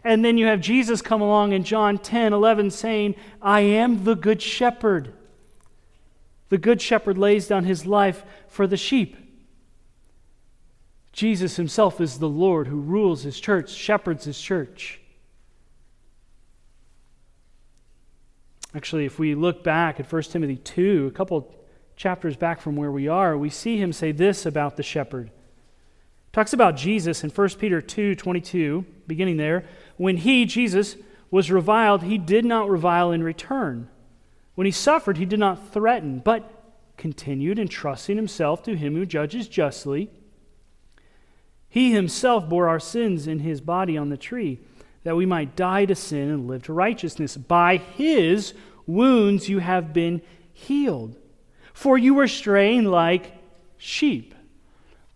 [0.05, 4.15] And then you have Jesus come along in John 10 11 saying, I am the
[4.15, 5.13] good shepherd.
[6.49, 9.17] The good shepherd lays down his life for the sheep.
[11.13, 15.01] Jesus himself is the Lord who rules his church, shepherds his church.
[18.75, 21.53] Actually, if we look back at 1 Timothy 2, a couple
[21.97, 25.31] chapters back from where we are, we see him say this about the shepherd
[26.33, 29.65] talks about Jesus in 1 Peter 2 22, beginning there.
[29.97, 30.97] When he, Jesus,
[31.31, 33.89] was reviled, he did not revile in return.
[34.55, 36.51] When he suffered, he did not threaten, but
[36.97, 40.11] continued entrusting himself to him who judges justly.
[41.69, 44.59] He himself bore our sins in his body on the tree,
[45.05, 47.37] that we might die to sin and live to righteousness.
[47.37, 48.55] By his
[48.87, 50.21] wounds you have been
[50.53, 51.17] healed.
[51.73, 53.33] For you were straying like
[53.79, 54.35] sheep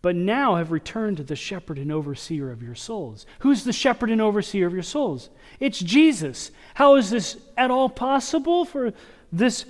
[0.04, 3.24] but now have returned to the shepherd and overseer of your souls.
[3.38, 5.30] Who's the shepherd and overseer of your souls?
[5.60, 6.50] It's Jesus.
[6.74, 8.92] How is this at all possible for
[9.32, 9.64] this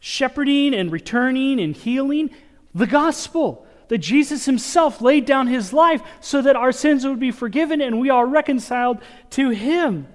[0.00, 2.30] shepherding and returning and healing?
[2.74, 3.66] The gospel.
[3.88, 8.00] That Jesus himself laid down his life so that our sins would be forgiven and
[8.00, 10.08] we are reconciled to him.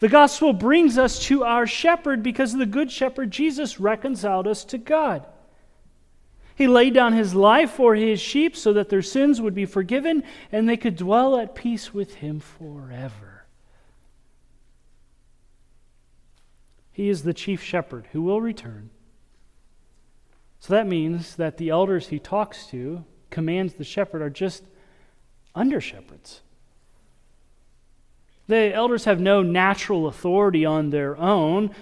[0.00, 4.76] The gospel brings us to our shepherd because the good shepherd Jesus reconciled us to
[4.76, 5.24] God.
[6.54, 10.22] He laid down his life for his sheep so that their sins would be forgiven
[10.52, 13.44] and they could dwell at peace with him forever.
[16.92, 18.90] He is the chief shepherd who will return.
[20.60, 24.62] So that means that the elders he talks to, commands the shepherd, are just
[25.56, 26.40] under shepherds.
[28.46, 31.74] The elders have no natural authority on their own.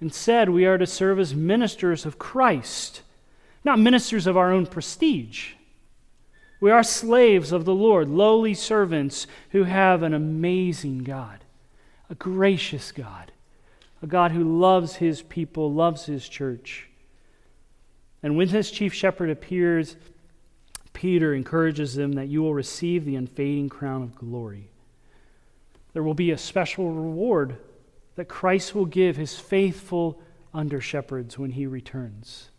[0.00, 3.02] Instead, we are to serve as ministers of Christ
[3.64, 5.52] not ministers of our own prestige.
[6.60, 11.44] We are slaves of the Lord, lowly servants who have an amazing God,
[12.10, 13.32] a gracious God,
[14.02, 16.88] a God who loves his people, loves his church.
[18.22, 19.96] And when this chief shepherd appears,
[20.92, 24.70] Peter encourages them that you will receive the unfading crown of glory.
[25.92, 27.58] There will be a special reward
[28.16, 30.20] that Christ will give his faithful
[30.52, 32.50] under shepherds when he returns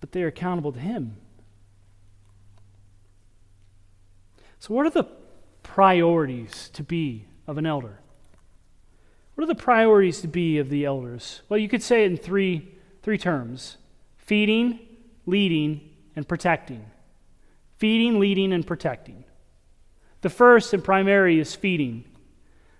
[0.00, 1.16] but they are accountable to Him.
[4.58, 5.08] So, what are the
[5.62, 7.98] priorities to be of an elder?
[9.34, 11.42] What are the priorities to be of the elders?
[11.48, 13.78] Well, you could say it in three, three terms
[14.18, 14.78] feeding,
[15.24, 16.84] leading, and protecting.
[17.78, 19.24] Feeding, leading, and protecting.
[20.20, 22.04] The first and primary is feeding.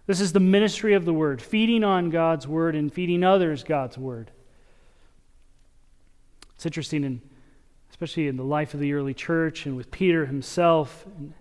[0.07, 3.97] This is the ministry of the word, feeding on God's word and feeding others God's
[3.97, 4.31] word.
[6.61, 7.23] It's interesting, in,
[7.89, 11.07] especially in the life of the early church and with Peter himself.
[11.07, 11.33] In,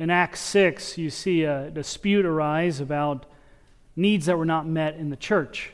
[0.00, 3.24] in Acts 6, you see a dispute arise about
[3.94, 5.70] needs that were not met in the church.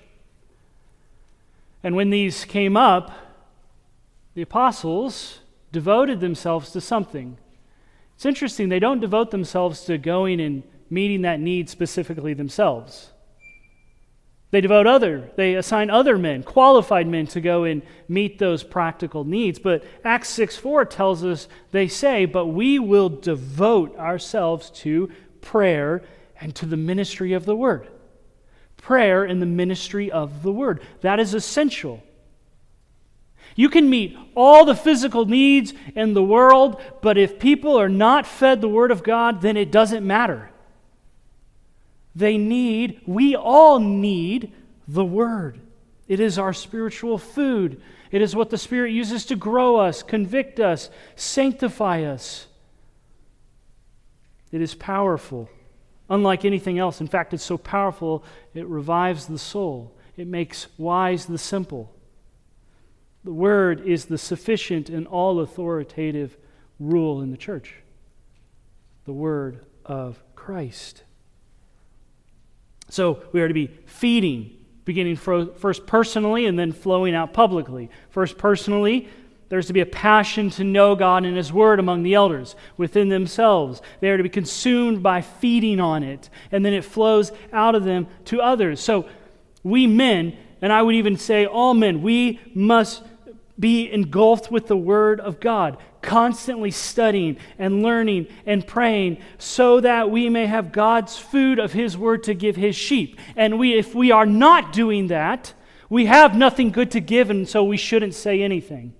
[1.82, 3.10] And when these came up,
[4.34, 5.38] the apostles
[5.72, 7.38] devoted themselves to something.
[8.16, 13.12] It's interesting, they don't devote themselves to going and meeting that need specifically themselves.
[14.50, 19.22] They devote other, they assign other men, qualified men, to go and meet those practical
[19.22, 19.60] needs.
[19.60, 26.02] But Acts 6 4 tells us they say, But we will devote ourselves to prayer
[26.40, 27.88] and to the ministry of the word.
[28.76, 30.82] Prayer and the ministry of the word.
[31.02, 32.02] That is essential.
[33.54, 38.26] You can meet all the physical needs in the world, but if people are not
[38.26, 40.50] fed the word of God, then it doesn't matter.
[42.14, 44.52] They need, we all need
[44.88, 45.60] the Word.
[46.08, 47.80] It is our spiritual food.
[48.10, 52.48] It is what the Spirit uses to grow us, convict us, sanctify us.
[54.50, 55.48] It is powerful,
[56.08, 57.00] unlike anything else.
[57.00, 61.94] In fact, it's so powerful, it revives the soul, it makes wise the simple.
[63.22, 66.36] The Word is the sufficient and all authoritative
[66.80, 67.74] rule in the church.
[69.04, 71.04] The Word of Christ.
[72.90, 74.50] So we are to be feeding,
[74.84, 77.90] beginning first personally and then flowing out publicly.
[78.10, 79.08] First personally,
[79.48, 83.08] there's to be a passion to know God and His Word among the elders within
[83.08, 83.82] themselves.
[83.98, 87.84] They are to be consumed by feeding on it, and then it flows out of
[87.84, 88.80] them to others.
[88.80, 89.08] So
[89.64, 93.02] we men, and I would even say all men, we must
[93.58, 100.10] be engulfed with the Word of God, constantly studying and learning and praying so that
[100.10, 103.18] we may have God's food of His Word to give His sheep.
[103.36, 105.52] And we, if we are not doing that,
[105.88, 108.94] we have nothing good to give, and so we shouldn't say anything.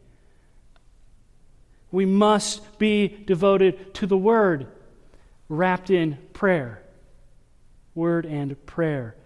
[1.93, 4.67] We must be devoted to the Word,
[5.49, 6.83] wrapped in prayer.
[7.95, 9.17] Word and prayer.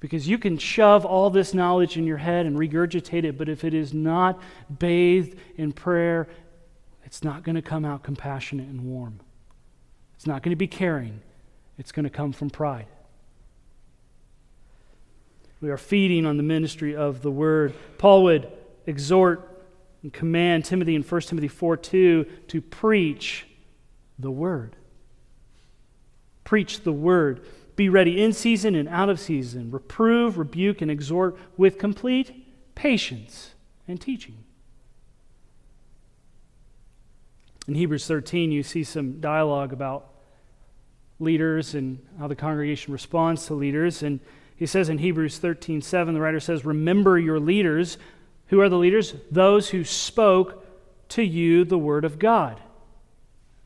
[0.00, 3.64] Because you can shove all this knowledge in your head and regurgitate it, but if
[3.64, 4.40] it is not
[4.78, 6.26] bathed in prayer,
[7.10, 9.18] it's not going to come out compassionate and warm.
[10.14, 11.22] It's not going to be caring.
[11.76, 12.86] It's going to come from pride.
[15.60, 17.74] We are feeding on the ministry of the word.
[17.98, 18.52] Paul would
[18.86, 19.64] exhort
[20.04, 23.44] and command Timothy in 1 Timothy 4 2 to preach
[24.16, 24.76] the word.
[26.44, 27.44] Preach the word.
[27.74, 29.72] Be ready in season and out of season.
[29.72, 32.46] Reprove, rebuke, and exhort with complete
[32.76, 33.54] patience
[33.88, 34.44] and teaching.
[37.68, 40.06] In Hebrews 13, you see some dialogue about
[41.18, 44.02] leaders and how the congregation responds to leaders.
[44.02, 44.20] And
[44.56, 47.98] he says in Hebrews 13, 7, the writer says, Remember your leaders.
[48.46, 49.14] Who are the leaders?
[49.30, 50.66] Those who spoke
[51.10, 52.60] to you the word of God.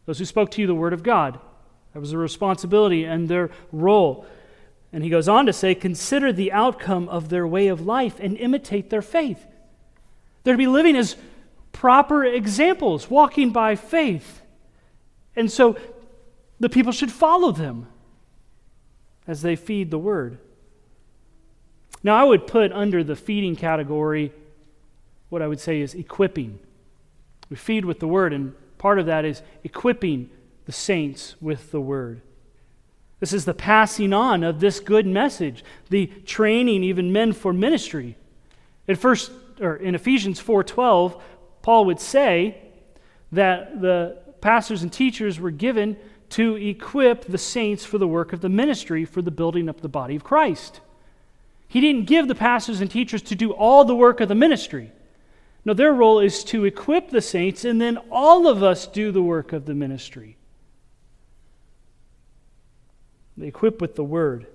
[0.06, 1.38] Those who spoke to you the word of God.
[1.92, 4.26] That was a responsibility and their role.
[4.92, 8.36] And he goes on to say, Consider the outcome of their way of life and
[8.36, 9.46] imitate their faith.
[10.42, 11.16] They're to be living as
[11.74, 14.40] proper examples, walking by faith.
[15.36, 15.76] And so
[16.58, 17.88] the people should follow them
[19.26, 20.38] as they feed the word.
[22.02, 24.32] Now, I would put under the feeding category
[25.28, 26.58] what I would say is equipping.
[27.50, 30.30] We feed with the word, and part of that is equipping
[30.66, 32.20] the saints with the word.
[33.20, 38.16] This is the passing on of this good message, the training even men for ministry.
[38.86, 41.20] In first or in Ephesians 4:12,
[41.64, 42.58] Paul would say
[43.32, 45.96] that the pastors and teachers were given
[46.28, 49.88] to equip the saints for the work of the ministry for the building up the
[49.88, 50.82] body of Christ.
[51.66, 54.92] He didn't give the pastors and teachers to do all the work of the ministry.
[55.64, 59.22] No, their role is to equip the saints, and then all of us do the
[59.22, 60.36] work of the ministry.
[63.38, 64.48] They equip with the word.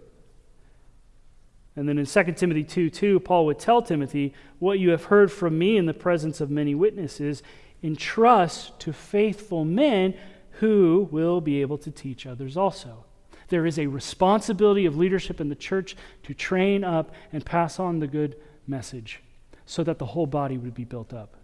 [1.76, 5.32] And then in 2 Timothy 2 2, Paul would tell Timothy, What you have heard
[5.32, 7.43] from me in the presence of many witnesses,
[7.82, 10.13] entrust to faithful men
[10.59, 13.05] who will be able to teach others also.
[13.47, 17.99] There is a responsibility of leadership in the church to train up and pass on
[17.99, 18.36] the good
[18.67, 19.22] message
[19.65, 21.36] so that the whole body would be built up.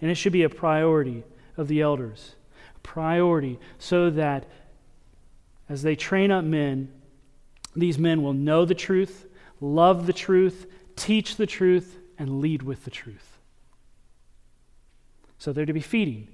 [0.00, 1.24] And it should be a priority
[1.56, 2.34] of the elders,
[2.76, 4.46] a priority so that
[5.68, 6.92] as they train up men,
[7.76, 9.26] these men will know the truth,
[9.60, 10.66] love the truth,
[10.96, 13.38] teach the truth, and lead with the truth.
[15.38, 16.28] So they're to be feeding.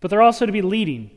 [0.00, 1.10] But they're also to be leading.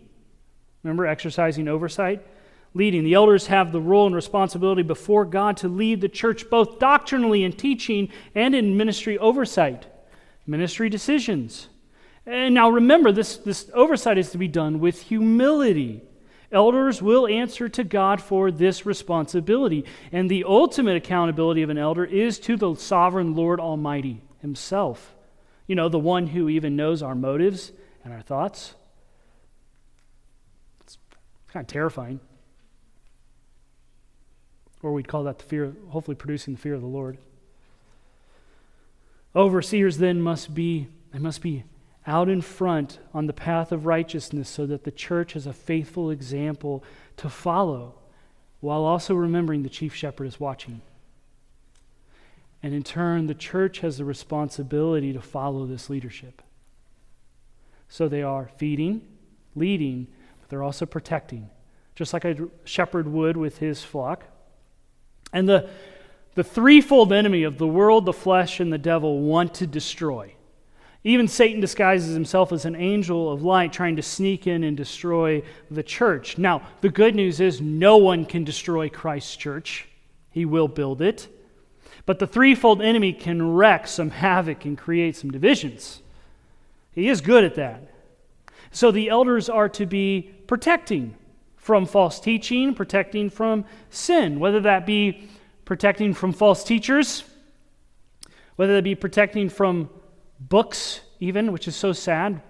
[0.83, 2.25] Remember, exercising oversight?
[2.73, 3.03] Leading.
[3.03, 7.43] The elders have the role and responsibility before God to lead the church both doctrinally
[7.43, 9.87] in teaching and in ministry oversight,
[10.45, 11.67] ministry decisions.
[12.25, 16.01] And now remember, this, this oversight is to be done with humility.
[16.51, 19.85] Elders will answer to God for this responsibility.
[20.11, 25.15] And the ultimate accountability of an elder is to the sovereign Lord Almighty Himself.
[25.67, 27.71] You know, the one who even knows our motives
[28.03, 28.73] and our thoughts.
[30.81, 30.97] It's
[31.53, 32.19] kind of terrifying.
[34.81, 37.17] Or we'd call that the fear, hopefully producing the fear of the Lord.
[39.35, 41.63] Overseers then must be, they must be
[42.07, 46.09] out in front on the path of righteousness so that the church has a faithful
[46.09, 46.83] example
[47.17, 47.95] to follow
[48.61, 50.81] while also remembering the chief shepherd is watching.
[52.61, 56.41] And in turn, the church has the responsibility to follow this leadership.
[57.87, 59.01] So they are feeding,
[59.55, 60.07] leading,
[60.39, 61.49] but they're also protecting,
[61.95, 64.25] just like a shepherd would with his flock.
[65.31, 65.69] And the,
[66.35, 70.33] the threefold enemy of the world, the flesh, and the devil want to destroy.
[71.03, 75.41] Even Satan disguises himself as an angel of light, trying to sneak in and destroy
[75.71, 76.37] the church.
[76.37, 79.87] Now, the good news is no one can destroy Christ's church,
[80.29, 81.27] he will build it.
[82.05, 86.01] But the threefold enemy can wreak some havoc and create some divisions.
[86.91, 87.93] He is good at that.
[88.71, 91.15] So the elders are to be protecting
[91.55, 95.29] from false teaching, protecting from sin, whether that be
[95.65, 97.23] protecting from false teachers,
[98.55, 99.89] whether that be protecting from
[100.39, 102.41] books, even, which is so sad,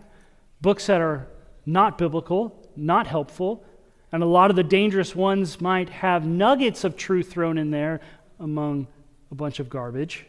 [0.61, 1.27] books that are
[1.65, 3.63] not biblical, not helpful,
[4.11, 8.01] and a lot of the dangerous ones might have nuggets of truth thrown in there
[8.39, 8.87] among
[9.31, 10.25] a bunch of garbage.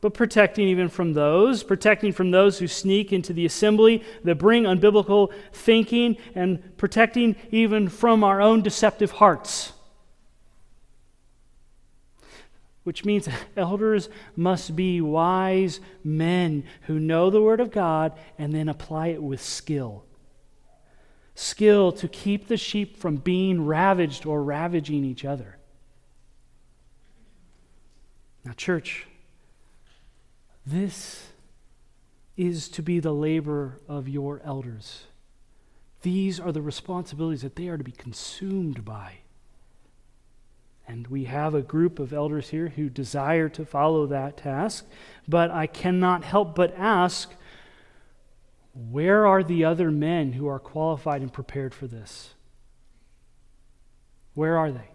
[0.00, 4.64] But protecting even from those, protecting from those who sneak into the assembly that bring
[4.64, 9.72] unbiblical thinking, and protecting even from our own deceptive hearts.
[12.84, 18.68] Which means elders must be wise men who know the Word of God and then
[18.68, 20.04] apply it with skill.
[21.34, 25.58] Skill to keep the sheep from being ravaged or ravaging each other.
[28.44, 29.06] Now, church,
[30.64, 31.28] this
[32.36, 35.04] is to be the labor of your elders.
[36.02, 39.18] These are the responsibilities that they are to be consumed by.
[40.86, 44.86] And we have a group of elders here who desire to follow that task.
[45.26, 47.34] But I cannot help but ask
[48.74, 52.34] where are the other men who are qualified and prepared for this?
[54.34, 54.88] Where are they?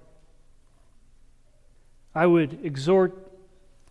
[2.14, 3.32] I would exhort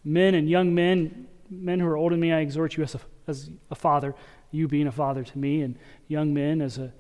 [0.05, 3.01] men and young men, men who are older than me, I exhort you as a,
[3.27, 4.15] as a father,
[4.51, 5.77] you being a father to me, and
[6.07, 6.93] young men as a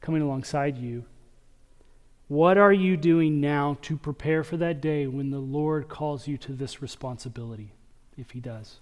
[0.00, 1.04] coming alongside you
[2.28, 6.36] what are you doing now to prepare for that day when the Lord calls you
[6.38, 7.72] to this responsibility,
[8.16, 8.80] if He does?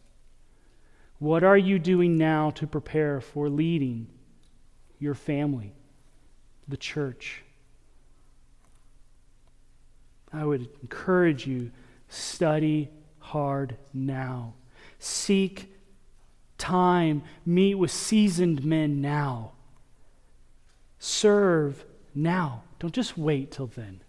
[1.19, 4.09] What are you doing now to prepare for leading
[4.99, 5.73] your family,
[6.67, 7.43] the church?
[10.33, 11.71] I would encourage you
[12.09, 12.91] study
[13.21, 14.55] hard now.
[14.99, 15.73] Seek
[16.59, 19.53] time, meet with seasoned men now.
[20.99, 21.85] Serve
[22.15, 22.63] now.
[22.79, 24.01] Don't just wait till then.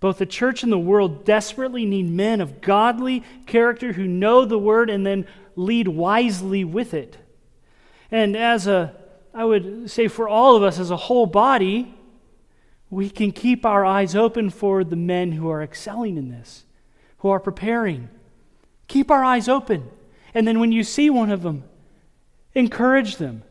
[0.00, 4.58] Both the church and the world desperately need men of godly character who know the
[4.58, 7.16] word and then lead wisely with it.
[8.10, 8.94] And as a,
[9.32, 11.94] I would say for all of us as a whole body,
[12.90, 16.64] we can keep our eyes open for the men who are excelling in this,
[17.18, 18.08] who are preparing.
[18.88, 19.88] Keep our eyes open.
[20.34, 21.64] And then when you see one of them,
[22.54, 23.44] encourage them.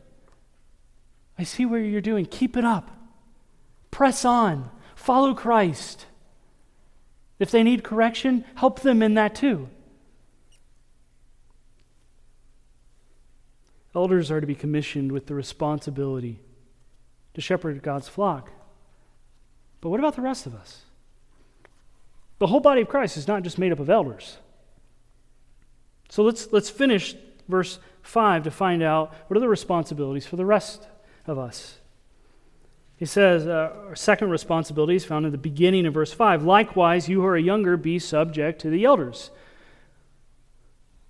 [1.38, 2.26] I see where you're doing.
[2.26, 2.90] Keep it up.
[3.92, 4.70] Press on.
[4.96, 6.06] Follow Christ.
[7.38, 9.68] If they need correction, help them in that too.
[13.94, 16.40] Elders are to be commissioned with the responsibility
[17.34, 18.50] to shepherd God's flock.
[19.80, 20.82] But what about the rest of us?
[22.38, 24.38] The whole body of Christ is not just made up of elders.
[26.08, 27.14] So let's, let's finish
[27.48, 30.86] verse 5 to find out what are the responsibilities for the rest
[31.26, 31.78] of us.
[33.02, 36.44] He says, uh, our second responsibility is found in the beginning of verse 5.
[36.44, 39.32] Likewise, you who are younger, be subject to the elders.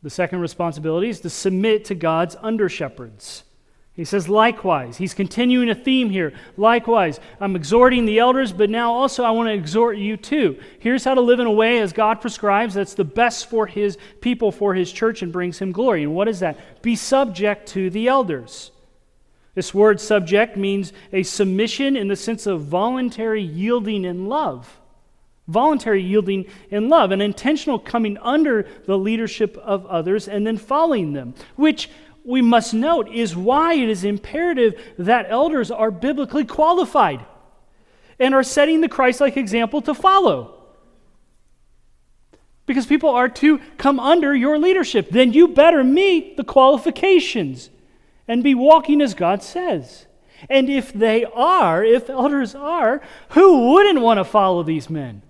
[0.03, 3.45] The second responsibility is to submit to God's under shepherds.
[3.93, 4.97] He says, likewise.
[4.97, 6.33] He's continuing a theme here.
[6.57, 10.59] Likewise, I'm exhorting the elders, but now also I want to exhort you too.
[10.79, 13.99] Here's how to live in a way as God prescribes that's the best for his
[14.23, 16.05] people, for his church, and brings him glory.
[16.05, 16.81] And what is that?
[16.81, 18.72] Be subject to the elders.
[19.55, 24.81] This word subject means a submission in the sense of voluntary yielding in love.
[25.47, 31.13] Voluntary yielding in love, an intentional coming under the leadership of others and then following
[31.13, 31.91] them, which
[32.25, 37.25] we must note is why it is imperative that elders are biblically qualified
[38.19, 40.55] and are setting the Christ like example to follow.
[42.65, 47.69] Because people are to come under your leadership, then you better meet the qualifications
[48.27, 50.07] and be walking as God says.
[50.49, 53.01] And if they are, if elders are,
[53.31, 55.23] who wouldn't want to follow these men?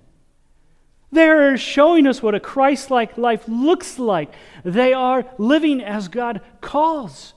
[1.10, 4.32] They're showing us what a Christ like life looks like.
[4.64, 7.34] They are living as God calls.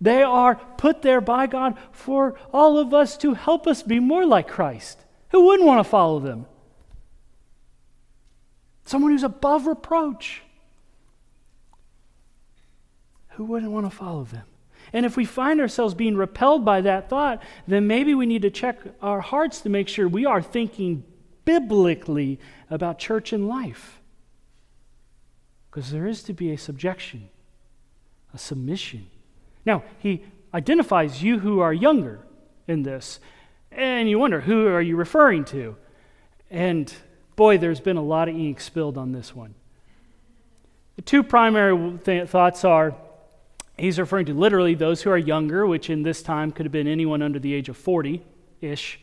[0.00, 4.26] They are put there by God for all of us to help us be more
[4.26, 4.98] like Christ.
[5.30, 6.46] Who wouldn't want to follow them?
[8.84, 10.42] Someone who's above reproach.
[13.36, 14.42] Who wouldn't want to follow them?
[14.92, 18.50] And if we find ourselves being repelled by that thought, then maybe we need to
[18.50, 21.04] check our hearts to make sure we are thinking
[21.44, 22.38] biblically
[22.70, 24.00] about church and life.
[25.70, 27.30] Because there is to be a subjection,
[28.34, 29.06] a submission.
[29.64, 32.20] Now, he identifies you who are younger
[32.68, 33.18] in this,
[33.70, 35.76] and you wonder, who are you referring to?
[36.50, 36.92] And
[37.36, 39.54] boy, there's been a lot of ink spilled on this one.
[40.96, 42.94] The two primary th- thoughts are
[43.76, 46.88] he's referring to literally those who are younger, which in this time could have been
[46.88, 48.22] anyone under the age of 40
[48.60, 49.00] ish,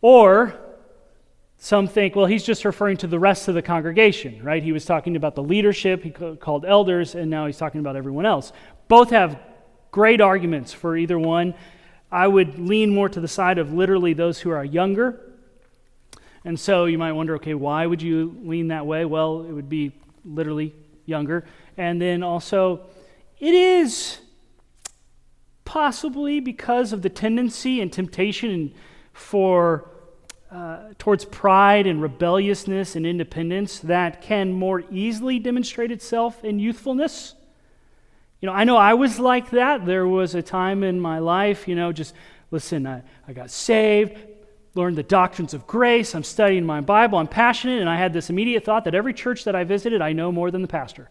[0.00, 0.54] or
[1.58, 4.62] some think, well, he's just referring to the rest of the congregation, right?
[4.62, 8.24] He was talking about the leadership, he called elders, and now he's talking about everyone
[8.24, 8.52] else.
[8.88, 9.38] Both have
[9.90, 11.52] great arguments for either one.
[12.10, 15.20] I would lean more to the side of literally those who are younger.
[16.44, 19.04] And so you might wonder, okay, why would you lean that way?
[19.04, 19.92] Well, it would be
[20.24, 21.44] literally younger.
[21.76, 22.86] And then also,
[23.40, 24.18] it is
[25.64, 28.72] possibly because of the tendency and temptation
[29.12, 29.90] for
[30.50, 37.34] uh, towards pride and rebelliousness and independence that can more easily demonstrate itself in youthfulness.
[38.40, 39.86] You know, I know I was like that.
[39.86, 42.14] There was a time in my life, you know, just
[42.50, 44.18] listen, I, I got saved,
[44.74, 48.28] learned the doctrines of grace, I'm studying my Bible, I'm passionate, and I had this
[48.28, 51.10] immediate thought that every church that I visited, I know more than the pastor.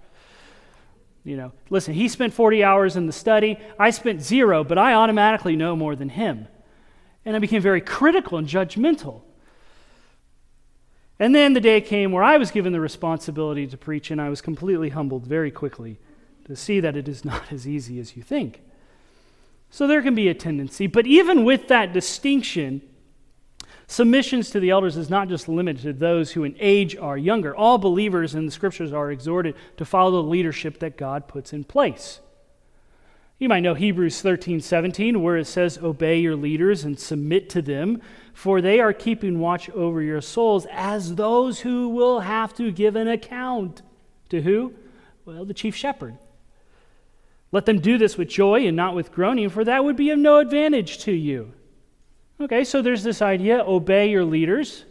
[1.24, 4.94] You know, listen, he spent 40 hours in the study, I spent zero, but I
[4.94, 6.48] automatically know more than him.
[7.26, 9.22] And I became very critical and judgmental.
[11.20, 14.30] And then the day came where I was given the responsibility to preach, and I
[14.30, 16.00] was completely humbled very quickly
[16.46, 18.62] to see that it is not as easy as you think.
[19.70, 22.82] So there can be a tendency, but even with that distinction,
[23.90, 27.56] submissions to the elders is not just limited to those who in age are younger.
[27.56, 31.64] All believers in the scriptures are exhorted to follow the leadership that God puts in
[31.64, 32.20] place.
[33.40, 37.62] You might know Hebrews 13, 17, where it says, Obey your leaders and submit to
[37.62, 38.02] them,
[38.34, 42.96] for they are keeping watch over your souls as those who will have to give
[42.96, 43.82] an account.
[44.30, 44.74] To who?
[45.26, 46.18] Well, the chief shepherd.
[47.52, 50.20] Let them do this with joy and not with groaning, for that would be of
[50.20, 51.54] no advantage to you.
[52.42, 54.86] Okay, so there's this idea obey your leaders.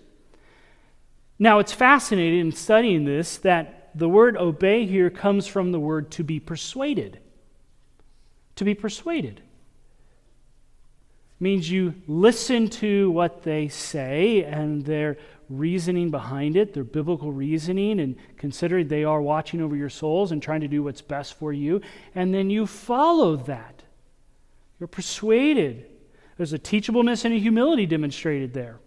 [1.38, 6.10] Now, it's fascinating in studying this that the word obey here comes from the word
[6.12, 7.20] to be persuaded
[8.58, 9.40] to be persuaded.
[11.38, 15.16] Means you listen to what they say and their
[15.48, 20.42] reasoning behind it, their biblical reasoning, and consider they are watching over your souls and
[20.42, 21.80] trying to do what's best for you,
[22.16, 23.84] and then you follow that.
[24.80, 25.87] You're persuaded.
[26.38, 28.78] There's a teachableness and a humility demonstrated there.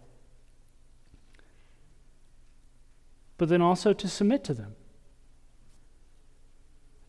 [3.36, 4.74] But then also to submit to them,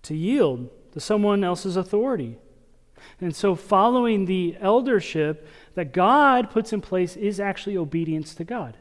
[0.04, 2.38] to yield to someone else's authority.
[3.22, 8.78] And so, following the eldership that God puts in place is actually obedience to God.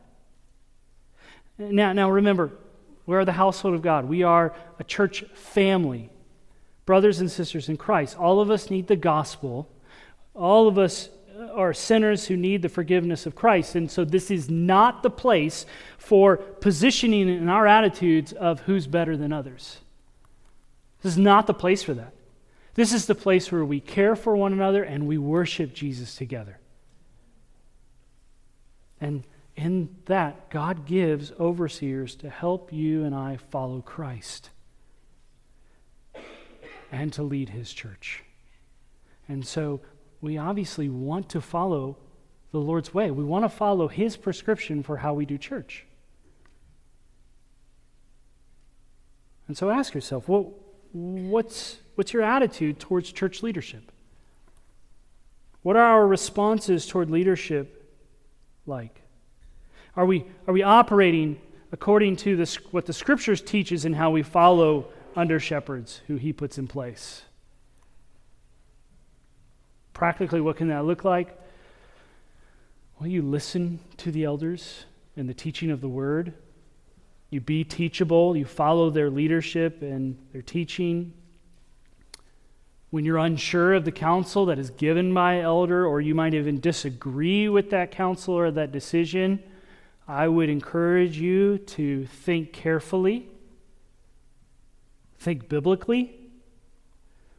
[1.58, 2.50] Now, now remember,
[3.06, 4.06] we are the household of God.
[4.06, 6.10] We are a church family,
[6.86, 8.18] brothers and sisters in Christ.
[8.18, 9.68] All of us need the gospel.
[10.34, 11.08] All of us
[11.54, 13.74] are sinners who need the forgiveness of Christ.
[13.74, 15.66] And so, this is not the place
[15.98, 19.78] for positioning in our attitudes of who's better than others.
[21.02, 22.14] This is not the place for that.
[22.74, 26.58] This is the place where we care for one another and we worship Jesus together.
[29.00, 29.24] And
[29.56, 34.50] in that, God gives overseers to help you and I follow Christ
[36.90, 38.22] and to lead his church.
[39.28, 39.80] And so
[40.22, 41.98] we obviously want to follow
[42.50, 43.10] the Lord's way.
[43.10, 45.84] We want to follow his prescription for how we do church.
[49.48, 50.24] And so ask yourself,
[50.92, 53.92] what's What's your attitude towards church leadership?
[55.62, 57.92] What are our responses toward leadership
[58.66, 59.02] like?
[59.94, 64.22] Are we, are we operating according to this, what the scriptures teaches and how we
[64.22, 67.22] follow under shepherds who he puts in place?
[69.94, 71.38] Practically, what can that look like?
[72.98, 74.84] Well, you listen to the elders
[75.16, 76.34] and the teaching of the word.
[77.30, 78.36] You be teachable.
[78.36, 81.12] You follow their leadership and their teaching
[82.92, 86.60] when you're unsure of the counsel that is given by elder, or you might even
[86.60, 89.42] disagree with that counsel or that decision,
[90.06, 93.26] I would encourage you to think carefully,
[95.18, 96.14] think biblically,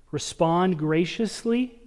[0.09, 1.79] respond graciously,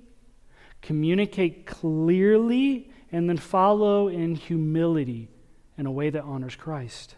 [0.87, 5.29] communicate clearly, and then follow in humility
[5.77, 7.15] in a way that honors Christ.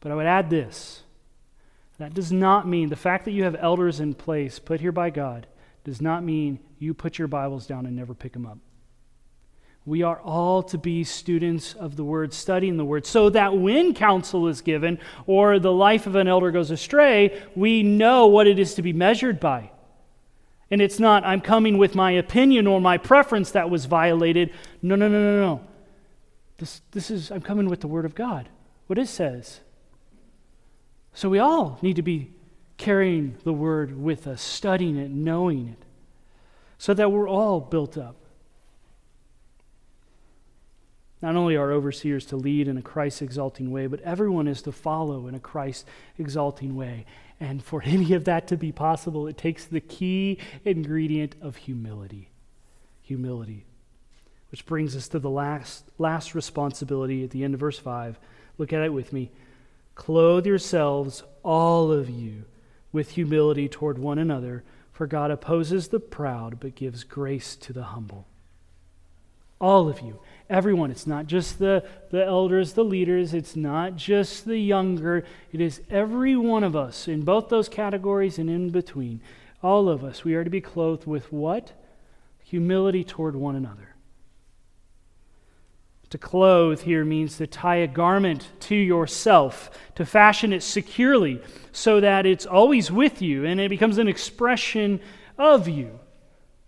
[0.00, 1.02] But I would add this
[1.98, 5.10] that does not mean the fact that you have elders in place put here by
[5.10, 5.46] God
[5.84, 8.58] does not mean you put your Bibles down and never pick them up.
[9.84, 13.94] We are all to be students of the Word, studying the Word, so that when
[13.94, 18.58] counsel is given or the life of an elder goes astray, we know what it
[18.58, 19.70] is to be measured by.
[20.72, 24.54] And it's not, I'm coming with my opinion or my preference that was violated.
[24.80, 25.60] No, no, no, no, no.
[26.56, 28.48] This, this is, I'm coming with the Word of God,
[28.86, 29.60] what it says.
[31.12, 32.32] So we all need to be
[32.78, 35.84] carrying the Word with us, studying it, knowing it,
[36.78, 38.16] so that we're all built up.
[41.20, 44.72] Not only are overseers to lead in a Christ exalting way, but everyone is to
[44.72, 47.04] follow in a Christ exalting way.
[47.42, 52.30] And for any of that to be possible, it takes the key ingredient of humility.
[53.02, 53.66] Humility.
[54.52, 58.18] Which brings us to the last, last responsibility at the end of verse 5.
[58.58, 59.32] Look at it with me.
[59.96, 62.44] Clothe yourselves, all of you,
[62.92, 64.62] with humility toward one another,
[64.92, 68.28] for God opposes the proud but gives grace to the humble.
[69.60, 70.90] All of you, everyone.
[70.90, 75.24] It's not just the, the elders, the leaders, it's not just the younger.
[75.52, 79.20] It is every one of us in both those categories and in between.
[79.62, 80.24] All of us.
[80.24, 81.72] We are to be clothed with what?
[82.44, 83.94] Humility toward one another.
[86.10, 91.40] To clothe here means to tie a garment to yourself, to fashion it securely
[91.72, 95.00] so that it's always with you and it becomes an expression
[95.38, 95.98] of you.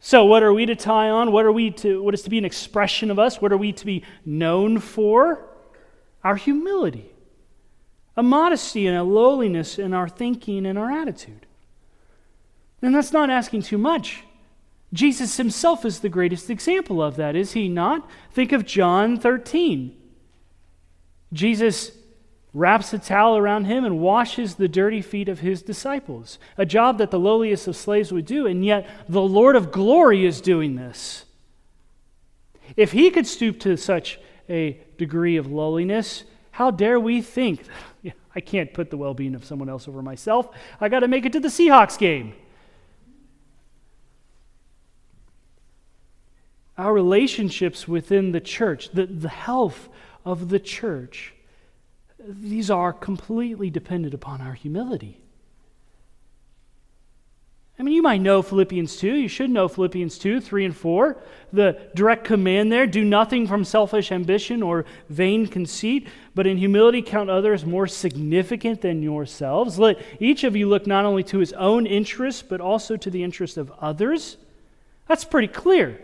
[0.06, 1.32] So, what are we to tie on?
[1.32, 3.40] What are we to what is to be an expression of us?
[3.40, 5.48] What are we to be known for?
[6.22, 7.10] Our humility,
[8.14, 11.46] a modesty and a lowliness in our thinking and our attitude.
[12.82, 14.24] And that's not asking too much.
[14.92, 18.06] Jesus himself is the greatest example of that, is he not?
[18.30, 19.96] Think of John 13.
[21.32, 21.92] Jesus
[22.54, 26.96] wraps a towel around him and washes the dirty feet of his disciples, a job
[26.98, 30.76] that the lowliest of slaves would do, and yet the Lord of glory is doing
[30.76, 31.26] this.
[32.76, 37.64] If he could stoop to such a degree of lowliness, how dare we think,
[38.34, 40.48] I can't put the well being of someone else over myself.
[40.80, 42.34] I got to make it to the Seahawks game.
[46.76, 49.88] our relationships within the church, the, the health
[50.24, 51.33] of the church,
[52.26, 55.20] these are completely dependent upon our humility.
[57.76, 59.14] I mean, you might know Philippians 2.
[59.14, 61.16] You should know Philippians 2, 3, and 4.
[61.52, 66.06] The direct command there do nothing from selfish ambition or vain conceit,
[66.36, 69.76] but in humility count others more significant than yourselves.
[69.76, 73.24] Let each of you look not only to his own interests, but also to the
[73.24, 74.36] interests of others.
[75.08, 76.00] That's pretty clear.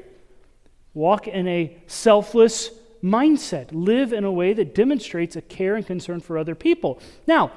[0.92, 2.70] Walk in a selfless
[3.02, 3.68] mindset.
[3.72, 7.00] Live in a way that demonstrates a care and concern for other people.
[7.26, 7.52] Now,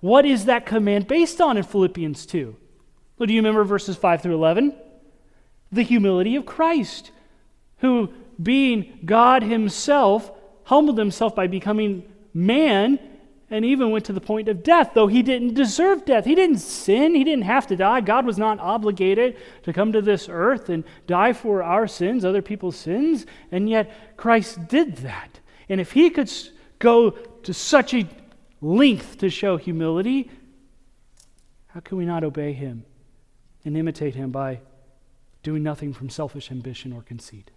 [0.00, 2.56] what is that command based on in Philippians 2?
[3.18, 4.74] Well, do you remember verses 5 through 11?
[5.72, 7.10] The humility of Christ,
[7.78, 10.30] who, being God Himself,
[10.64, 12.98] humbled Himself by becoming man
[13.50, 16.24] and even went to the point of death, though he didn't deserve death.
[16.24, 18.00] He didn't sin, he didn't have to die.
[18.00, 22.42] God was not obligated to come to this earth and die for our sins, other
[22.42, 25.40] people's sins, and yet Christ did that.
[25.68, 26.30] And if he could
[26.78, 28.06] go to such a
[28.60, 30.30] length to show humility,
[31.68, 32.84] how can we not obey him
[33.64, 34.60] and imitate him by
[35.42, 37.50] doing nothing from selfish ambition or conceit?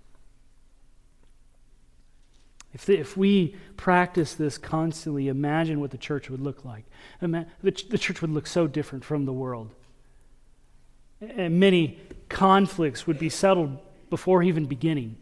[2.74, 6.86] If, the, if we practice this constantly, imagine what the church would look like.
[7.20, 9.72] the, the church would look so different from the world.
[11.20, 12.00] And many
[12.30, 13.78] conflicts would be settled
[14.10, 15.18] before even beginning.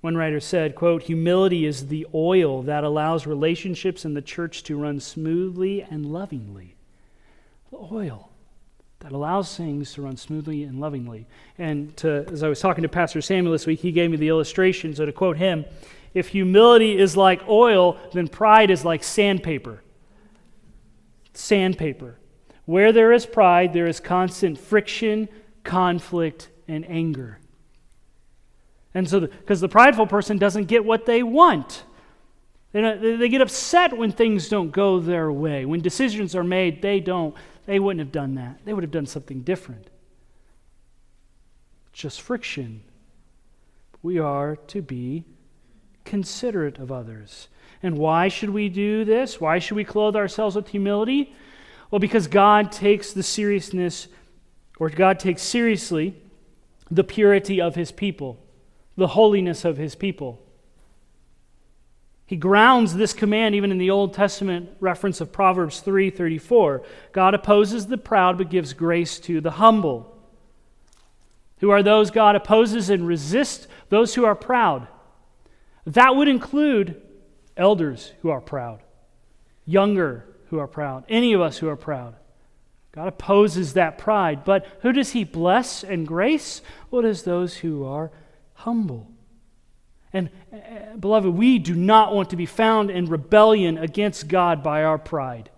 [0.00, 4.76] One writer said, quote, humility is the oil that allows relationships in the church to
[4.76, 6.76] run smoothly and lovingly.
[7.70, 8.30] The oil
[9.00, 11.26] that allows things to run smoothly and lovingly.
[11.56, 14.28] And to, as I was talking to Pastor Samuel this week, he gave me the
[14.28, 14.94] illustration.
[14.94, 15.64] So to quote him,
[16.14, 19.82] if humility is like oil, then pride is like sandpaper.
[21.32, 22.18] Sandpaper.
[22.64, 25.28] Where there is pride, there is constant friction,
[25.62, 27.38] conflict, and anger.
[28.94, 31.84] And so, because the, the prideful person doesn't get what they want.
[32.72, 35.64] They, they get upset when things don't go their way.
[35.64, 37.34] When decisions are made, they don't
[37.68, 38.60] they wouldn't have done that.
[38.64, 39.88] They would have done something different.
[41.92, 42.82] Just friction.
[44.02, 45.24] We are to be
[46.06, 47.48] considerate of others.
[47.82, 49.38] And why should we do this?
[49.38, 51.34] Why should we clothe ourselves with humility?
[51.90, 54.08] Well, because God takes the seriousness,
[54.78, 56.16] or God takes seriously
[56.90, 58.42] the purity of his people,
[58.96, 60.40] the holiness of his people.
[62.28, 66.82] He grounds this command even in the Old Testament reference of Proverbs 3:34.
[67.12, 70.14] God opposes the proud but gives grace to the humble.
[71.60, 73.66] Who are those God opposes and resists?
[73.88, 74.88] Those who are proud.
[75.86, 77.00] That would include
[77.56, 78.82] elders who are proud,
[79.64, 82.14] younger who are proud, any of us who are proud.
[82.92, 86.60] God opposes that pride, but who does He bless and grace?
[86.90, 88.10] Well, those who are
[88.52, 89.10] humble.
[90.12, 94.84] And, uh, beloved, we do not want to be found in rebellion against God by
[94.84, 95.50] our pride.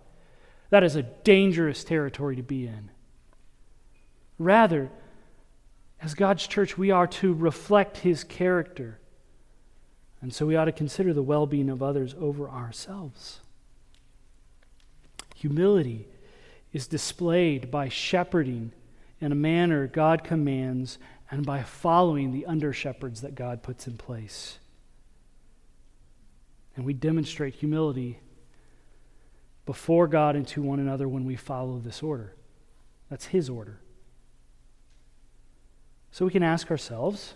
[0.69, 2.89] That is a dangerous territory to be in.
[4.37, 4.89] Rather,
[6.01, 8.99] as God's church, we are to reflect His character.
[10.21, 13.41] And so we ought to consider the well being of others over ourselves.
[15.35, 16.07] Humility
[16.73, 18.71] is displayed by shepherding
[19.19, 20.97] in a manner God commands
[21.31, 24.59] and by following the under shepherds that God puts in place.
[26.75, 28.19] And we demonstrate humility
[29.65, 32.35] before God and to one another when we follow this order.
[33.09, 33.79] That's His order.
[36.11, 37.35] So we can ask ourselves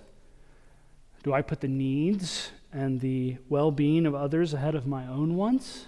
[1.23, 5.35] do I put the needs and the well being of others ahead of my own
[5.35, 5.87] wants?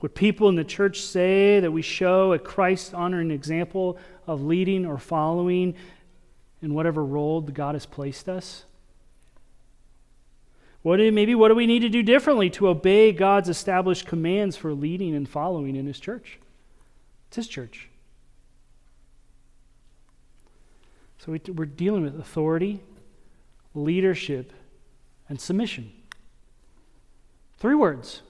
[0.00, 4.86] Would people in the church say that we show a Christ honoring example of leading
[4.86, 5.74] or following
[6.62, 8.64] in whatever role God has placed us?
[10.82, 14.56] What do, maybe what do we need to do differently to obey God's established commands
[14.56, 16.38] for leading and following in His church?
[17.28, 17.88] It's His church.
[21.18, 22.80] So we, we're dealing with authority,
[23.74, 24.52] leadership,
[25.28, 25.92] and submission.
[27.58, 28.22] Three words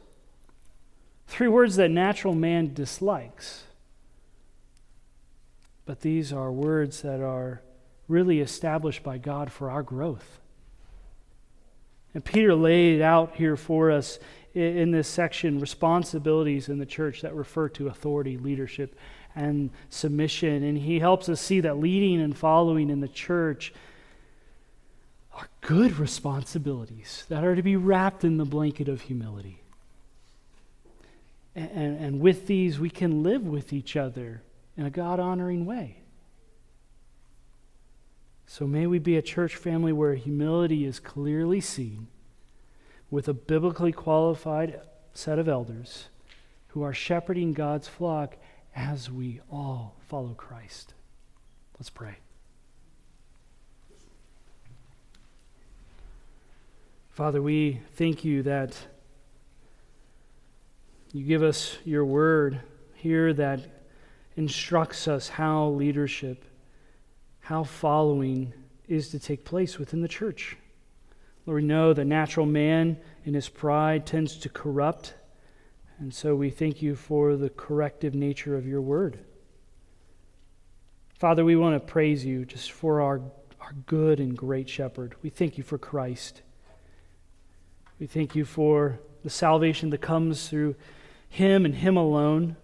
[1.28, 3.64] Three words that natural man dislikes.
[5.84, 7.62] But these are words that are
[8.08, 10.40] really established by God for our growth.
[12.14, 14.18] And Peter laid out here for us
[14.54, 18.98] in this section responsibilities in the church that refer to authority, leadership,
[19.36, 20.64] and submission.
[20.64, 23.74] And he helps us see that leading and following in the church
[25.34, 29.60] are good responsibilities that are to be wrapped in the blanket of humility.
[31.58, 34.42] And, and with these, we can live with each other
[34.76, 36.02] in a God honoring way.
[38.46, 42.06] So may we be a church family where humility is clearly seen
[43.10, 44.80] with a biblically qualified
[45.12, 46.08] set of elders
[46.68, 48.36] who are shepherding God's flock
[48.74, 50.94] as we all follow Christ.
[51.78, 52.18] Let's pray.
[57.10, 58.76] Father, we thank you that
[61.12, 62.60] you give us your word
[62.94, 63.60] here that
[64.36, 66.44] instructs us how leadership,
[67.40, 68.52] how following
[68.86, 70.56] is to take place within the church.
[71.46, 75.14] Lord, we know the natural man in his pride tends to corrupt,
[75.98, 79.18] and so we thank you for the corrective nature of your word.
[81.14, 83.20] Father, we want to praise you just for our,
[83.60, 85.14] our good and great shepherd.
[85.22, 86.42] We thank you for Christ.
[87.98, 90.76] We thank you for the salvation that comes through
[91.28, 92.56] him and Him alone.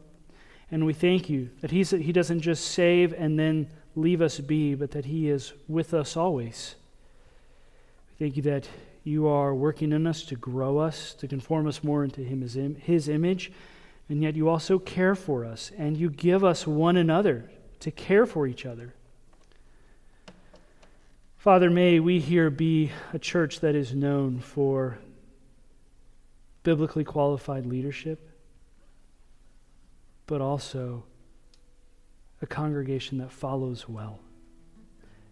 [0.71, 4.75] And we thank you that he's, He doesn't just save and then leave us be,
[4.75, 6.75] but that He is with us always.
[8.09, 8.69] We thank you that
[9.05, 12.59] you are working in us to grow us, to conform us more into him, his,
[12.81, 13.53] his image,
[14.09, 17.51] and yet you also care for us, and you give us one another
[17.81, 18.95] to care for each other.
[21.37, 24.97] Father, may we here be a church that is known for
[26.63, 28.34] biblically qualified leadership
[30.27, 31.05] but also
[32.41, 34.21] a congregation that follows well.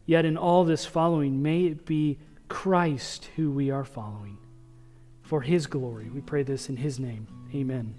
[0.07, 2.18] Yet in all this following, may it be
[2.49, 4.38] Christ who we are following.
[5.22, 7.26] For his glory, we pray this in his name.
[7.55, 7.95] Amen.